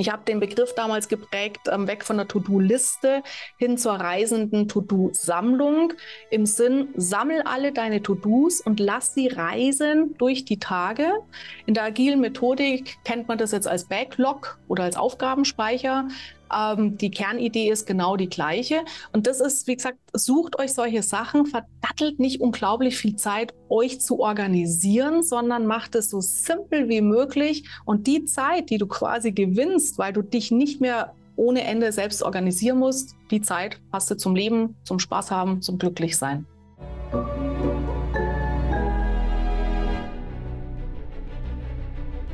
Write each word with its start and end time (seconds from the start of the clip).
Ich 0.00 0.10
habe 0.10 0.24
den 0.24 0.40
Begriff 0.40 0.74
damals 0.74 1.08
geprägt, 1.08 1.68
ähm, 1.70 1.86
weg 1.86 2.06
von 2.06 2.16
der 2.16 2.26
To-Do-Liste 2.26 3.22
hin 3.58 3.76
zur 3.76 3.92
reisenden 3.92 4.66
To-Do-Sammlung. 4.66 5.92
Im 6.30 6.46
Sinn, 6.46 6.88
sammel 6.96 7.42
alle 7.42 7.70
deine 7.70 8.02
To-Dos 8.02 8.62
und 8.62 8.80
lass 8.80 9.12
sie 9.12 9.28
reisen 9.28 10.14
durch 10.16 10.46
die 10.46 10.58
Tage. 10.58 11.12
In 11.66 11.74
der 11.74 11.84
agilen 11.84 12.18
Methodik 12.18 12.96
kennt 13.04 13.28
man 13.28 13.36
das 13.36 13.52
jetzt 13.52 13.68
als 13.68 13.88
Backlog 13.88 14.58
oder 14.68 14.84
als 14.84 14.96
Aufgabenspeicher. 14.96 16.08
Ähm, 16.52 16.96
die 16.96 17.10
Kernidee 17.10 17.70
ist 17.70 17.86
genau 17.86 18.16
die 18.16 18.28
gleiche. 18.28 18.84
Und 19.12 19.26
das 19.26 19.40
ist, 19.40 19.66
wie 19.66 19.76
gesagt, 19.76 19.98
sucht 20.12 20.58
euch 20.58 20.72
solche 20.72 21.02
Sachen, 21.02 21.46
verdattelt 21.46 22.18
nicht 22.18 22.40
unglaublich 22.40 22.96
viel 22.96 23.16
Zeit, 23.16 23.54
euch 23.68 24.00
zu 24.00 24.20
organisieren, 24.20 25.22
sondern 25.22 25.66
macht 25.66 25.94
es 25.94 26.10
so 26.10 26.20
simpel 26.20 26.88
wie 26.88 27.00
möglich. 27.00 27.68
Und 27.84 28.06
die 28.06 28.24
Zeit, 28.24 28.70
die 28.70 28.78
du 28.78 28.86
quasi 28.86 29.32
gewinnst, 29.32 29.98
weil 29.98 30.12
du 30.12 30.22
dich 30.22 30.50
nicht 30.50 30.80
mehr 30.80 31.14
ohne 31.36 31.64
Ende 31.64 31.90
selbst 31.92 32.22
organisieren 32.22 32.78
musst, 32.78 33.14
die 33.30 33.40
Zeit 33.40 33.80
hast 33.92 34.10
du 34.10 34.16
zum 34.16 34.34
Leben, 34.34 34.76
zum 34.84 34.98
Spaß 34.98 35.30
haben, 35.30 35.62
zum 35.62 35.78
Glücklichsein. 35.78 36.46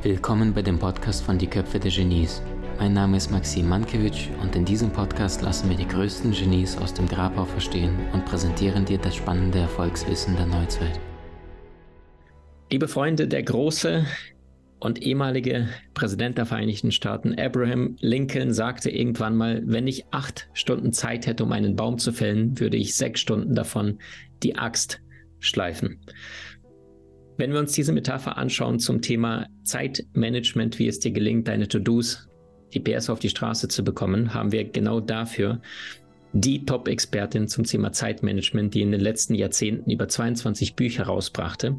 Willkommen 0.03 0.55
bei 0.55 0.63
dem 0.63 0.79
Podcast 0.79 1.23
von 1.25 1.39
Die 1.39 1.47
Köpfe 1.47 1.79
der 1.79 1.91
Genies. 1.91 2.43
Mein 2.79 2.93
Name 2.93 3.17
ist 3.17 3.31
Maxim 3.31 3.71
Mankewitsch 3.71 4.29
und 4.43 4.55
in 4.55 4.67
diesem 4.67 4.91
Podcast 4.91 5.41
lassen 5.41 5.71
wir 5.71 5.77
die 5.79 5.89
größten 5.89 6.33
Genies 6.33 6.77
aus 6.77 6.93
dem 6.93 7.09
Grabau 7.09 7.47
verstehen 7.47 7.97
und 8.13 8.27
präsentieren 8.27 8.85
dir 8.85 8.99
das 8.99 9.17
spannende 9.17 9.61
Erfolgswissen 9.61 10.37
der 10.37 10.45
Neuzeit. 10.45 11.01
Liebe 12.71 12.87
Freunde, 12.87 13.29
der 13.29 13.43
große 13.43 14.05
und 14.79 15.01
ehemalige 15.03 15.69
Präsident 15.95 16.37
der 16.37 16.45
Vereinigten 16.45 16.93
Staaten, 16.93 17.35
Abraham 17.39 17.97
Lincoln, 18.01 18.53
sagte 18.53 18.91
irgendwann 18.91 19.37
mal, 19.37 19.63
wenn 19.65 19.87
ich 19.87 20.05
acht 20.11 20.51
Stunden 20.53 20.93
Zeit 20.93 21.27
hätte, 21.27 21.45
um 21.45 21.53
einen 21.53 21.77
Baum 21.77 21.97
zu 21.97 22.13
fällen, 22.13 22.61
würde 22.61 22.77
ich 22.77 22.95
sechs 22.95 23.21
Stunden 23.21 23.55
davon 23.55 24.01
die 24.43 24.57
Axt 24.57 25.01
schleifen. 25.39 25.99
Wenn 27.39 27.53
wir 27.53 27.59
uns 27.59 27.73
diese 27.73 27.93
Metapher 27.93 28.37
anschauen 28.37 28.81
zum 28.81 29.01
Thema 29.01 29.47
Zeitmanagement, 29.65 30.79
wie 30.79 30.89
es 30.89 31.01
dir 31.01 31.13
gelingt, 31.13 31.49
deine 31.49 31.69
To-Dos 31.69 32.29
die 32.77 32.93
PS 32.93 33.11
auf 33.11 33.19
die 33.19 33.29
Straße 33.29 33.69
zu 33.69 33.83
bekommen, 33.85 34.35
haben 34.35 34.53
wir 34.53 34.65
genau 34.65 35.01
dafür 35.01 35.61
die 36.33 36.65
Top-Expertin 36.65 37.49
zum 37.49 37.65
Thema 37.65 37.93
Zeitmanagement, 37.93 38.75
die 38.75 38.83
in 38.83 38.93
den 38.93 39.01
letzten 39.01 39.35
Jahrzehnten 39.35 39.91
über 39.91 40.09
22 40.09 40.75
Bücher 40.75 41.05
rausbrachte. 41.05 41.77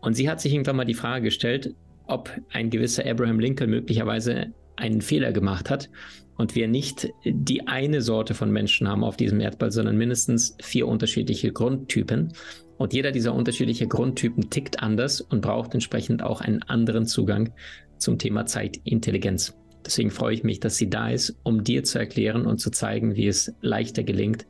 Und 0.00 0.14
sie 0.14 0.30
hat 0.30 0.40
sich 0.40 0.52
irgendwann 0.52 0.76
mal 0.76 0.84
die 0.84 0.94
Frage 0.94 1.24
gestellt, 1.24 1.74
ob 2.06 2.30
ein 2.52 2.70
gewisser 2.70 3.04
Abraham 3.06 3.38
Lincoln 3.38 3.70
möglicherweise 3.70 4.52
einen 4.76 5.02
Fehler 5.02 5.32
gemacht 5.32 5.70
hat 5.70 5.90
und 6.36 6.54
wir 6.54 6.66
nicht 6.66 7.08
die 7.24 7.66
eine 7.66 8.00
Sorte 8.00 8.34
von 8.34 8.50
Menschen 8.50 8.88
haben 8.88 9.04
auf 9.04 9.16
diesem 9.16 9.40
Erdball, 9.40 9.70
sondern 9.70 9.96
mindestens 9.96 10.56
vier 10.60 10.88
unterschiedliche 10.88 11.52
Grundtypen. 11.52 12.32
Und 12.78 12.94
jeder 12.94 13.12
dieser 13.12 13.34
unterschiedlichen 13.34 13.88
Grundtypen 13.88 14.50
tickt 14.50 14.82
anders 14.82 15.20
und 15.20 15.42
braucht 15.42 15.74
entsprechend 15.74 16.22
auch 16.22 16.40
einen 16.40 16.62
anderen 16.62 17.06
Zugang 17.06 17.52
zum 17.98 18.18
Thema 18.18 18.46
Zeitintelligenz. 18.46 19.54
Deswegen 19.84 20.10
freue 20.10 20.34
ich 20.34 20.44
mich, 20.44 20.60
dass 20.60 20.76
sie 20.76 20.88
da 20.88 21.10
ist, 21.10 21.36
um 21.42 21.64
dir 21.64 21.84
zu 21.84 21.98
erklären 21.98 22.46
und 22.46 22.58
zu 22.58 22.70
zeigen, 22.70 23.16
wie 23.16 23.26
es 23.26 23.52
leichter 23.60 24.02
gelingt, 24.02 24.46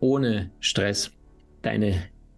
ohne 0.00 0.50
Stress 0.60 1.10
deine 1.62 1.94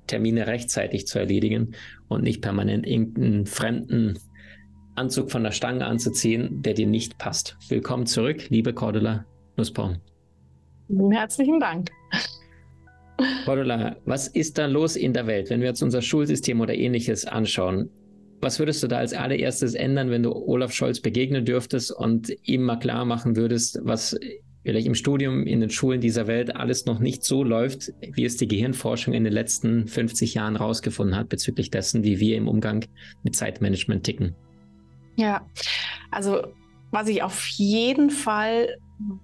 Termine 0.07 0.47
rechtzeitig 0.47 1.07
zu 1.07 1.19
erledigen 1.19 1.73
und 2.09 2.23
nicht 2.23 2.43
permanent 2.43 2.87
irgendeinen 2.87 3.47
fremden 3.47 4.19
Anzug 4.97 5.31
von 5.31 5.45
der 5.45 5.53
Stange 5.53 5.87
anzuziehen, 5.87 6.63
der 6.63 6.75
dir 6.75 6.87
nicht 6.87 7.19
passt. 7.19 7.57
Willkommen 7.69 8.07
zurück, 8.07 8.51
liebe 8.51 8.73
Cordula 8.73 9.25
Nussbaum. 9.57 9.97
Herzlichen 11.13 11.61
Dank. 11.61 11.91
Cordula, 13.45 13.97
was 14.05 14.29
ist 14.29 14.59
da 14.59 14.67
los 14.67 14.97
in 14.97 15.13
der 15.13 15.27
Welt, 15.27 15.51
wenn 15.51 15.61
wir 15.61 15.71
uns 15.71 15.83
unser 15.83 16.03
Schulsystem 16.03 16.61
oder 16.61 16.75
ähnliches 16.75 17.25
anschauen? 17.25 17.91
Was 18.41 18.59
würdest 18.59 18.83
du 18.83 18.89
da 18.89 18.99
als 18.99 19.13
allererstes 19.13 19.75
ändern, 19.75 20.11
wenn 20.11 20.23
du 20.23 20.33
Olaf 20.33 20.73
Scholz 20.73 21.01
begegnen 21.01 21.45
dürftest 21.45 21.93
und 21.93 22.33
ihm 22.45 22.63
mal 22.63 22.79
klar 22.79 23.05
machen 23.05 23.37
würdest, 23.37 23.79
was 23.83 24.17
vielleicht 24.63 24.87
im 24.87 24.95
Studium, 24.95 25.47
in 25.47 25.61
den 25.61 25.71
Schulen 25.71 26.01
dieser 26.01 26.27
Welt 26.27 26.57
alles 26.57 26.87
noch 26.87 26.99
nicht 26.99 27.25
so 27.25 27.45
läuft, 27.45 27.93
wie 28.01 28.25
es 28.25 28.37
die 28.37 28.49
Gehirnforschung 28.49 29.15
in 29.15 29.25
den 29.25 29.33
letzten 29.33 29.87
50 29.87 30.35
Jahren 30.35 30.57
rausgefunden 30.57 31.17
hat 31.17 31.29
bezüglich 31.29 31.71
dessen, 31.71 32.03
wie 32.05 32.21
wir 32.21 32.37
im 32.37 32.49
Umgang 32.49 32.85
mit 33.23 33.37
Zeitmanagement 33.37 34.05
ticken? 34.05 34.35
Ja, 35.17 35.47
also 36.11 36.47
was 36.91 37.09
ich 37.09 37.23
auf 37.23 37.47
jeden 37.47 38.11
Fall 38.11 38.77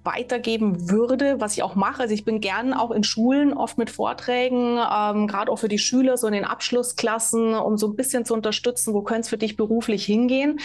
weitergeben 0.04 0.90
würde, 0.90 1.40
was 1.40 1.54
ich 1.54 1.62
auch 1.62 1.74
mache. 1.74 2.02
Also 2.02 2.14
ich 2.14 2.24
bin 2.24 2.40
gern 2.40 2.72
auch 2.72 2.90
in 2.90 3.04
Schulen 3.04 3.52
oft 3.52 3.78
mit 3.78 3.90
Vorträgen, 3.90 4.78
ähm, 4.78 5.26
gerade 5.26 5.50
auch 5.50 5.58
für 5.58 5.68
die 5.68 5.78
Schüler, 5.78 6.16
so 6.16 6.26
in 6.26 6.32
den 6.32 6.44
Abschlussklassen, 6.44 7.54
um 7.54 7.76
so 7.76 7.88
ein 7.88 7.96
bisschen 7.96 8.24
zu 8.24 8.34
unterstützen, 8.34 8.94
wo 8.94 9.02
könnte 9.02 9.22
es 9.22 9.28
für 9.28 9.38
dich 9.38 9.56
beruflich 9.56 10.04
hingehen. 10.04 10.60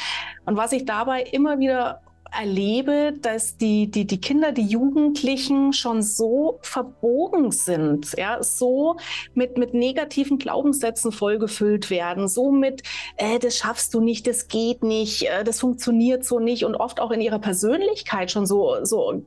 Und 0.45 0.57
was 0.57 0.71
ich 0.71 0.85
dabei 0.85 1.23
immer 1.23 1.59
wieder 1.59 2.01
erlebe, 2.31 3.14
dass 3.22 3.58
die, 3.58 3.92
die, 3.92 4.06
die 4.06 4.22
Kinder, 4.22 4.52
die 4.52 4.66
Jugendlichen 4.66 5.74
schon 5.74 6.02
so 6.02 6.59
verbogen 6.62 7.52
sind, 7.52 8.14
ja, 8.18 8.42
so 8.42 8.96
mit, 9.34 9.58
mit 9.58 9.74
negativen 9.74 10.38
Glaubenssätzen 10.38 11.12
vollgefüllt 11.12 11.90
werden, 11.90 12.28
so 12.28 12.52
mit, 12.52 12.84
äh, 13.18 13.38
das 13.40 13.58
schaffst 13.58 13.94
du 13.94 14.02
nicht, 14.02 14.28
das 14.28 14.47
geht 14.47 14.84
nicht, 14.84 15.24
äh, 15.24 15.44
das 15.44 15.59
funktioniert 15.59 16.24
so 16.24 16.40
nicht 16.40 16.64
und 16.66 16.75
oft 16.75 17.02
auch 17.02 17.12
in 17.12 17.22
ihrer 17.22 17.40
Persönlichkeit 17.40 18.31
schon 18.31 18.46
so, 18.46 18.78
so 18.84 19.24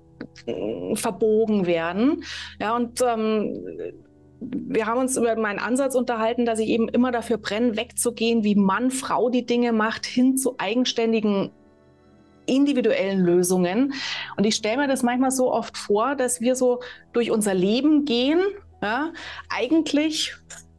äh, 0.47 0.97
verbogen 0.97 1.67
werden. 1.67 2.25
Ja, 2.59 2.75
und 2.75 3.03
ähm, 3.07 3.55
wir 4.41 4.87
haben 4.87 5.01
uns 5.01 5.17
über 5.17 5.37
meinen 5.37 5.59
Ansatz 5.59 5.95
unterhalten, 5.95 6.45
dass 6.45 6.59
ich 6.59 6.69
eben 6.69 6.89
immer 6.89 7.13
dafür 7.13 7.39
brenne, 7.39 7.77
wegzugehen, 7.77 8.45
wie 8.45 8.55
Mann, 8.55 8.91
Frau 8.91 9.31
die 9.31 9.47
Dinge 9.47 9.73
macht, 9.73 10.07
hin 10.07 10.37
zu 10.37 10.57
eigenständigen 10.59 11.51
individuellen 12.47 13.25
Lösungen. 13.25 13.95
Und 14.37 14.45
ich 14.45 14.55
stelle 14.55 14.79
mir 14.79 14.89
das 14.89 15.03
manchmal 15.03 15.31
so 15.31 15.53
oft 15.53 15.77
vor, 15.77 16.15
dass 16.15 16.41
wir 16.41 16.57
so 16.57 16.81
durch 17.13 17.31
unser 17.31 17.55
Leben 17.55 18.05
gehen, 18.05 18.41
ja, 18.83 19.13
eigentlich 19.49 20.35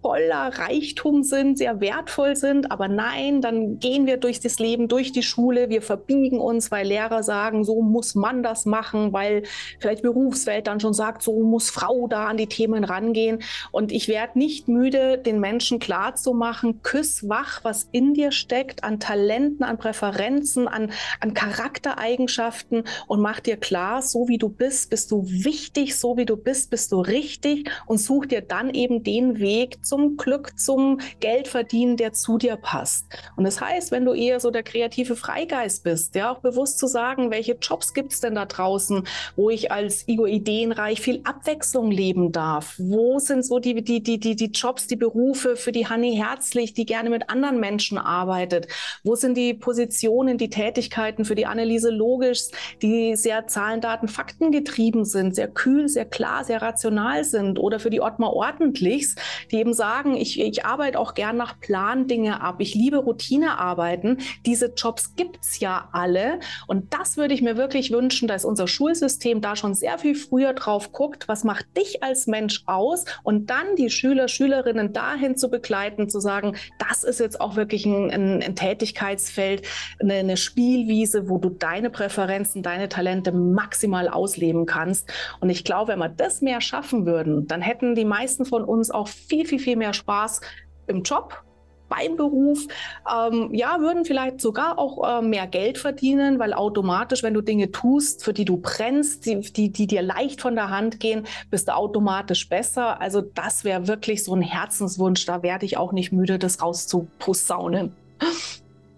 voller 0.05 0.51
Reichtum 0.59 1.23
sind, 1.23 1.57
sehr 1.57 1.81
wertvoll 1.81 2.35
sind. 2.35 2.71
Aber 2.71 2.88
nein, 2.88 3.41
dann 3.41 3.79
gehen 3.79 4.05
wir 4.05 4.17
durch 4.17 4.39
das 4.39 4.59
Leben, 4.59 4.88
durch 4.88 5.11
die 5.11 5.23
Schule. 5.23 5.69
Wir 5.69 5.81
verbiegen 5.81 6.39
uns, 6.39 6.69
weil 6.69 6.85
Lehrer 6.85 7.23
sagen, 7.23 7.63
so 7.63 7.81
muss 7.81 8.13
man 8.13 8.44
das 8.44 8.67
machen, 8.67 9.13
weil 9.13 9.41
vielleicht 9.79 10.03
Berufswelt 10.03 10.67
dann 10.67 10.79
schon 10.79 10.94
sagt, 10.94 11.23
so 11.23 11.41
muss 11.41 11.71
Frau 11.71 12.05
da 12.07 12.27
an 12.27 12.38
die 12.38 12.45
Themen 12.45 12.83
rangehen. 12.83 13.39
Und 13.71 13.91
ich 13.91 14.07
werde 14.07 14.38
nicht 14.38 14.67
müde, 14.67 15.17
den 15.17 15.39
Menschen 15.39 15.79
klarzumachen, 15.79 16.83
küss 16.83 17.27
wach, 17.27 17.63
was 17.63 17.89
in 17.91 18.13
dir 18.13 18.31
steckt, 18.31 18.83
an 18.83 18.99
Talenten, 18.99 19.63
an 19.63 19.79
Präferenzen, 19.79 20.67
an, 20.67 20.91
an 21.19 21.33
Charaktereigenschaften 21.33 22.83
und 23.07 23.21
mach 23.21 23.39
dir 23.39 23.57
klar, 23.57 24.03
so 24.03 24.27
wie 24.27 24.38
du 24.38 24.49
bist, 24.49 24.91
bist 24.91 25.09
du 25.09 25.23
wichtig, 25.25 25.97
so 25.97 26.15
wie 26.15 26.25
du 26.25 26.38
bist, 26.38 26.69
bist 26.69 26.91
du 26.91 26.99
richtig 26.99 27.71
und 27.88 27.97
such 27.97 28.27
dir 28.27 28.41
dann 28.41 28.69
eben 28.69 29.01
den 29.01 29.39
Weg 29.39 29.83
zum 29.83 29.94
zum 29.95 30.17
Glück, 30.17 30.59
zum 30.59 31.00
Geldverdienen, 31.22 31.95
der 31.95 32.11
zu 32.11 32.38
dir 32.38 32.57
passt. 32.57 33.07
Und 33.38 33.45
das 33.45 33.61
heißt, 33.61 33.91
wenn 33.91 34.03
du 34.03 34.11
eher 34.11 34.41
so 34.41 34.51
der 34.51 34.63
kreative 34.63 35.16
Freigeist 35.16 35.85
bist, 35.85 36.16
ja, 36.16 36.33
auch 36.33 36.39
bewusst 36.39 36.79
zu 36.79 36.88
sagen, 36.88 37.31
welche 37.31 37.53
Jobs 37.53 37.94
gibt 37.94 38.11
es 38.11 38.19
denn 38.19 38.35
da 38.35 38.44
draußen, 38.44 39.07
wo 39.38 39.50
ich 39.50 39.72
als 39.72 40.06
Igor 40.09 40.28
ideenreich 40.28 41.00
viel 41.00 41.22
Abwechslung 41.23 41.91
leben 41.91 42.33
darf? 42.33 42.75
Wo 42.78 43.19
sind 43.19 43.45
so 43.45 43.59
die, 43.59 43.81
die, 43.81 44.03
die, 44.03 44.19
die, 44.19 44.35
die 44.35 44.51
Jobs, 44.51 44.88
die 44.88 44.97
Berufe 44.97 45.56
für 45.56 45.72
die 45.72 45.88
Hanni 45.88 46.17
Herzlich, 46.17 46.73
die 46.73 46.85
gerne 46.85 47.09
mit 47.09 47.29
anderen 47.29 47.62
Menschen 47.62 47.97
arbeitet? 47.97 48.67
Wo 49.06 49.16
sind 49.16 49.38
die 49.38 49.53
Positionen, 49.53 50.38
die 50.38 50.50
Tätigkeiten 50.50 51.23
für 51.23 51.35
die 51.35 51.45
Anneliese 51.45 51.89
Logisch, 51.89 52.50
die 52.81 53.16
sehr 53.16 53.47
Zahlen, 53.47 53.80
Daten, 53.80 54.09
Fakten 54.09 54.51
getrieben 54.51 55.06
sind, 55.06 55.36
sehr 55.36 55.47
kühl, 55.47 55.88
sehr 55.88 56.06
klar, 56.06 56.44
sehr 56.44 56.62
rational 56.62 57.24
sind? 57.24 57.59
Oder 57.59 57.80
für 57.80 57.89
die 57.89 58.01
Ottmar 58.01 58.33
Ordentlichs, 58.33 59.15
die 59.51 59.57
eben 59.57 59.74
sagen, 59.74 59.84
sagen, 59.85 60.15
ich, 60.15 60.39
ich 60.39 60.65
arbeite 60.65 60.99
auch 60.99 61.13
gern 61.13 61.37
nach 61.37 61.59
Plan 61.59 62.07
Dinge 62.07 62.41
ab. 62.41 62.55
Ich 62.57 62.73
liebe 62.73 62.97
Routinearbeiten. 62.97 64.17
Diese 64.43 64.73
Jobs 64.75 65.15
gibt 65.15 65.37
es 65.43 65.59
ja 65.59 65.89
alle. 65.91 66.39
Und 66.65 66.91
das 66.91 67.17
würde 67.17 67.35
ich 67.35 67.43
mir 67.43 67.55
wirklich 67.55 67.91
wünschen, 67.91 68.27
dass 68.27 68.45
unser 68.45 68.67
Schulsystem 68.67 69.41
da 69.41 69.55
schon 69.55 69.75
sehr 69.75 69.99
viel 69.99 70.15
früher 70.15 70.53
drauf 70.53 70.91
guckt, 70.91 71.27
was 71.27 71.43
macht 71.43 71.67
dich 71.77 72.01
als 72.01 72.25
Mensch 72.25 72.63
aus 72.65 73.05
und 73.21 73.51
dann 73.51 73.75
die 73.77 73.91
Schüler, 73.91 74.27
Schülerinnen 74.27 74.91
dahin 74.91 75.37
zu 75.37 75.49
begleiten, 75.49 76.09
zu 76.09 76.19
sagen, 76.19 76.55
das 76.79 77.03
ist 77.03 77.19
jetzt 77.19 77.39
auch 77.39 77.55
wirklich 77.55 77.85
ein, 77.85 78.09
ein, 78.09 78.41
ein 78.41 78.55
Tätigkeitsfeld, 78.55 79.67
eine, 79.99 80.15
eine 80.15 80.37
Spielwiese, 80.37 81.29
wo 81.29 81.37
du 81.37 81.49
deine 81.49 81.91
Präferenzen, 81.91 82.63
deine 82.63 82.89
Talente 82.89 83.31
maximal 83.31 84.07
ausleben 84.07 84.65
kannst. 84.65 85.11
Und 85.41 85.51
ich 85.51 85.63
glaube, 85.63 85.91
wenn 85.91 85.99
wir 85.99 86.09
das 86.09 86.41
mehr 86.41 86.59
schaffen 86.59 87.05
würden, 87.05 87.45
dann 87.45 87.61
hätten 87.61 87.93
die 87.93 88.05
meisten 88.05 88.45
von 88.45 88.63
uns 88.63 88.89
auch 88.89 89.07
viel, 89.07 89.45
viel, 89.45 89.59
viel 89.65 89.75
mehr 89.75 89.94
Spaß 89.94 90.41
im 90.88 91.03
Job 91.03 91.44
beim 91.89 92.15
Beruf, 92.15 92.65
ähm, 93.12 93.53
ja, 93.53 93.79
würden 93.79 94.06
vielleicht 94.06 94.41
sogar 94.41 94.79
auch 94.79 95.19
äh, 95.19 95.21
mehr 95.21 95.47
Geld 95.47 95.77
verdienen, 95.77 96.39
weil 96.39 96.53
automatisch, 96.53 97.21
wenn 97.23 97.33
du 97.33 97.41
Dinge 97.41 97.71
tust, 97.71 98.23
für 98.23 98.33
die 98.33 98.45
du 98.45 98.57
brennst, 98.57 99.25
die, 99.25 99.39
die, 99.39 99.71
die 99.71 99.88
dir 99.88 100.01
leicht 100.01 100.41
von 100.41 100.56
der 100.56 100.69
Hand 100.69 101.00
gehen, 101.00 101.25
bist 101.51 101.67
du 101.67 101.75
automatisch 101.75 102.50
besser. 102.50 103.00
Also 103.01 103.21
das 103.21 103.63
wäre 103.63 103.88
wirklich 103.88 104.23
so 104.23 104.35
ein 104.35 104.41
Herzenswunsch. 104.41 105.25
Da 105.25 105.44
werde 105.44 105.65
ich 105.65 105.77
auch 105.77 105.91
nicht 105.91 106.11
müde, 106.11 106.39
das 106.39 106.61
rauszuposaunen. 106.61 107.91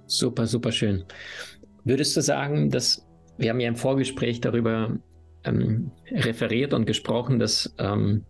Super, 0.06 0.48
super 0.48 0.72
schön. 0.72 1.04
Würdest 1.84 2.16
du 2.16 2.22
sagen, 2.22 2.70
dass 2.70 3.06
wir 3.38 3.50
haben 3.50 3.60
ja 3.60 3.68
im 3.68 3.76
Vorgespräch 3.76 4.42
darüber 4.42 4.98
ähm, 5.44 5.92
referiert 6.10 6.74
und 6.74 6.86
gesprochen, 6.86 7.40
dass 7.40 7.74
ähm, 7.78 8.24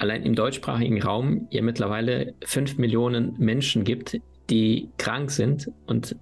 allein 0.00 0.24
im 0.24 0.34
deutschsprachigen 0.34 1.02
Raum 1.02 1.46
ja 1.50 1.62
mittlerweile 1.62 2.34
fünf 2.44 2.78
Millionen 2.78 3.34
Menschen 3.38 3.84
gibt, 3.84 4.18
die 4.48 4.88
krank 4.98 5.30
sind 5.30 5.70
und 5.86 6.16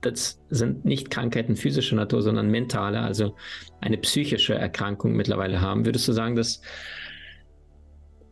das 0.00 0.40
sind 0.50 0.84
nicht 0.84 1.10
Krankheiten 1.10 1.56
physischer 1.56 1.96
Natur, 1.96 2.22
sondern 2.22 2.50
mentale, 2.50 3.00
also 3.00 3.36
eine 3.80 3.96
psychische 3.98 4.54
Erkrankung 4.54 5.14
mittlerweile 5.14 5.60
haben. 5.60 5.86
Würdest 5.86 6.06
du 6.08 6.12
sagen, 6.12 6.36
dass 6.36 6.60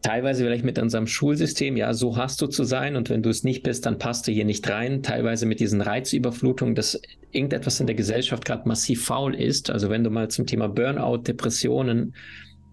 teilweise 0.03 0.45
vielleicht 0.45 0.65
mit 0.65 0.79
unserem 0.79 1.07
Schulsystem, 1.07 1.77
ja, 1.77 1.95
so 1.95 2.17
hast 2.17 2.43
du 2.43 2.47
zu 2.47 2.65
sein 2.65 2.97
und 2.97 3.09
wenn 3.09 3.23
du 3.23 3.31
es 3.31 3.45
nicht 3.45 3.63
bist, 3.63 3.87
dann 3.87 3.99
passt 3.99 4.27
du 4.27 4.33
hier 4.33 4.45
nicht 4.45 4.69
rein. 4.69 5.03
Teilweise 5.03 5.47
mit 5.47 5.61
diesen 5.61 5.81
Reizüberflutungen, 5.81 6.75
dass 6.75 7.01
irgendetwas 7.31 7.81
in 7.81 7.87
der 7.87 7.97
Gesellschaft 7.97 8.45
gerade 8.45 8.69
massiv 8.69 9.05
faul 9.05 9.35
ist. 9.35 9.71
Also 9.71 9.89
wenn 9.89 10.05
du 10.05 10.11
mal 10.11 10.29
zum 10.29 10.47
Thema 10.47 10.69
Burnout, 10.69 11.19
Depressionen 11.19 12.15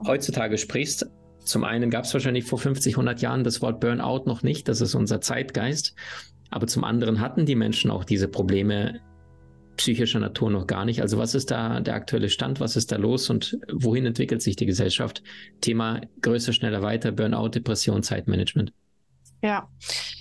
heutzutage 0.06 0.58
sprichst, 0.58 1.10
zum 1.50 1.64
einen 1.64 1.90
gab 1.90 2.06
es 2.06 2.14
wahrscheinlich 2.14 2.46
vor 2.46 2.60
50, 2.60 2.94
100 2.94 3.22
Jahren 3.22 3.44
das 3.44 3.62
Wort 3.62 3.80
Burnout 3.80 4.26
noch 4.26 4.44
nicht, 4.44 4.68
das 4.68 4.82
ist 4.82 4.94
unser 4.94 5.20
Zeitgeist. 5.20 5.96
Aber 6.52 6.68
zum 6.68 6.84
anderen 6.84 7.20
hatten 7.20 7.46
die 7.46 7.56
Menschen 7.56 7.90
auch 7.90 8.04
diese 8.04 8.28
Probleme 8.28 9.00
psychischer 9.78 10.20
Natur 10.20 10.52
noch 10.52 10.68
gar 10.68 10.86
nicht. 10.86 11.02
Also 11.02 11.18
was 11.18 11.34
ist 11.34 11.52
da 11.52 11.80
der 11.80 11.96
aktuelle 11.96 12.30
Stand? 12.30 12.60
Was 12.60 12.76
ist 12.76 12.92
da 12.92 12.98
los 12.98 13.30
und 13.30 13.58
wohin 13.72 14.06
entwickelt 14.06 14.42
sich 14.42 14.58
die 14.58 14.66
Gesellschaft? 14.66 15.24
Thema 15.62 16.02
größer, 16.22 16.54
schneller, 16.54 16.82
weiter, 16.82 17.12
Burnout, 17.12 17.50
Depression, 17.50 18.04
Zeitmanagement. 18.04 18.72
Ja, 19.42 19.70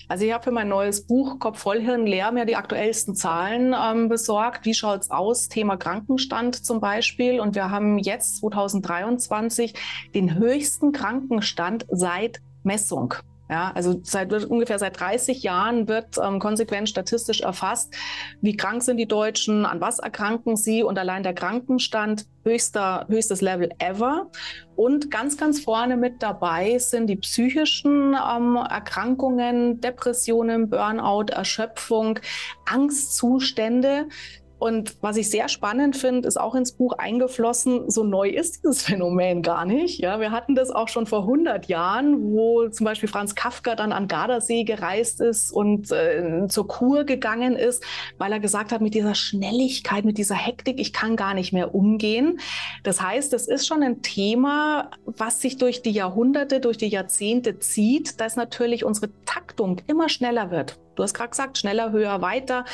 also 0.08 0.24
ich 0.24 0.32
habe 0.32 0.44
für 0.44 0.50
mein 0.52 0.68
neues 0.68 1.06
Buch 1.06 1.38
Kopf 1.38 1.58
voll 1.58 1.80
Hirn 1.80 2.06
leer 2.06 2.32
mir 2.32 2.46
die 2.46 2.56
aktuellsten 2.56 3.14
Zahlen 3.14 3.74
ähm, 3.78 4.08
besorgt. 4.08 4.64
Wie 4.64 4.74
schaut 4.74 5.02
es 5.02 5.10
aus? 5.10 5.48
Thema 5.48 5.76
Krankenstand 5.76 6.64
zum 6.64 6.80
Beispiel. 6.80 7.40
Und 7.40 7.54
wir 7.54 7.70
haben 7.70 7.98
jetzt 7.98 8.38
2023 8.38 9.74
den 10.14 10.34
höchsten 10.38 10.92
Krankenstand 10.92 11.86
seit 11.90 12.40
Messung. 12.62 13.14
Ja, 13.50 13.72
also 13.74 14.00
seit 14.02 14.32
ungefähr 14.44 14.78
seit 14.78 15.00
30 15.00 15.42
Jahren 15.42 15.88
wird 15.88 16.18
ähm, 16.22 16.38
konsequent 16.38 16.88
statistisch 16.88 17.40
erfasst, 17.40 17.94
wie 18.42 18.56
krank 18.56 18.82
sind 18.82 18.98
die 18.98 19.08
Deutschen, 19.08 19.64
an 19.64 19.80
was 19.80 19.98
erkranken 19.98 20.56
sie 20.56 20.82
und 20.82 20.98
allein 20.98 21.22
der 21.22 21.32
Krankenstand 21.32 22.26
höchster, 22.44 23.06
höchstes 23.08 23.40
Level 23.40 23.70
ever. 23.78 24.30
Und 24.76 25.10
ganz, 25.10 25.36
ganz 25.38 25.60
vorne 25.60 25.96
mit 25.96 26.22
dabei 26.22 26.78
sind 26.78 27.06
die 27.06 27.16
psychischen 27.16 28.14
ähm, 28.14 28.56
Erkrankungen, 28.56 29.80
Depressionen, 29.80 30.68
Burnout, 30.68 31.32
Erschöpfung, 31.32 32.20
Angstzustände. 32.66 34.08
Und 34.58 34.96
was 35.00 35.16
ich 35.16 35.30
sehr 35.30 35.48
spannend 35.48 35.96
finde, 35.96 36.26
ist 36.26 36.38
auch 36.38 36.54
ins 36.54 36.72
Buch 36.72 36.94
eingeflossen, 36.98 37.90
so 37.90 38.04
neu 38.04 38.28
ist 38.28 38.58
dieses 38.58 38.82
Phänomen 38.86 39.42
gar 39.42 39.64
nicht. 39.64 40.00
Ja, 40.00 40.20
wir 40.20 40.30
hatten 40.30 40.54
das 40.54 40.70
auch 40.70 40.88
schon 40.88 41.06
vor 41.06 41.20
100 41.20 41.66
Jahren, 41.66 42.32
wo 42.32 42.68
zum 42.68 42.84
Beispiel 42.84 43.08
Franz 43.08 43.34
Kafka 43.34 43.74
dann 43.74 43.92
an 43.92 44.08
Gardasee 44.08 44.64
gereist 44.64 45.20
ist 45.20 45.52
und 45.52 45.92
äh, 45.92 46.46
zur 46.48 46.66
Kur 46.66 47.04
gegangen 47.04 47.56
ist, 47.56 47.84
weil 48.18 48.32
er 48.32 48.40
gesagt 48.40 48.72
hat, 48.72 48.80
mit 48.80 48.94
dieser 48.94 49.14
Schnelligkeit, 49.14 50.04
mit 50.04 50.18
dieser 50.18 50.34
Hektik, 50.34 50.80
ich 50.80 50.92
kann 50.92 51.16
gar 51.16 51.34
nicht 51.34 51.52
mehr 51.52 51.74
umgehen. 51.74 52.40
Das 52.82 53.00
heißt, 53.00 53.32
es 53.34 53.46
ist 53.46 53.66
schon 53.66 53.82
ein 53.82 54.02
Thema, 54.02 54.90
was 55.04 55.40
sich 55.40 55.56
durch 55.58 55.82
die 55.82 55.92
Jahrhunderte, 55.92 56.60
durch 56.60 56.78
die 56.78 56.88
Jahrzehnte 56.88 57.58
zieht, 57.58 58.20
dass 58.20 58.36
natürlich 58.36 58.84
unsere 58.84 59.10
Taktung 59.24 59.80
immer 59.86 60.08
schneller 60.08 60.50
wird. 60.50 60.78
Du 60.98 61.04
hast 61.04 61.14
gerade 61.14 61.30
gesagt, 61.30 61.58
schneller, 61.58 61.92
höher, 61.92 62.20
weiter. 62.22 62.64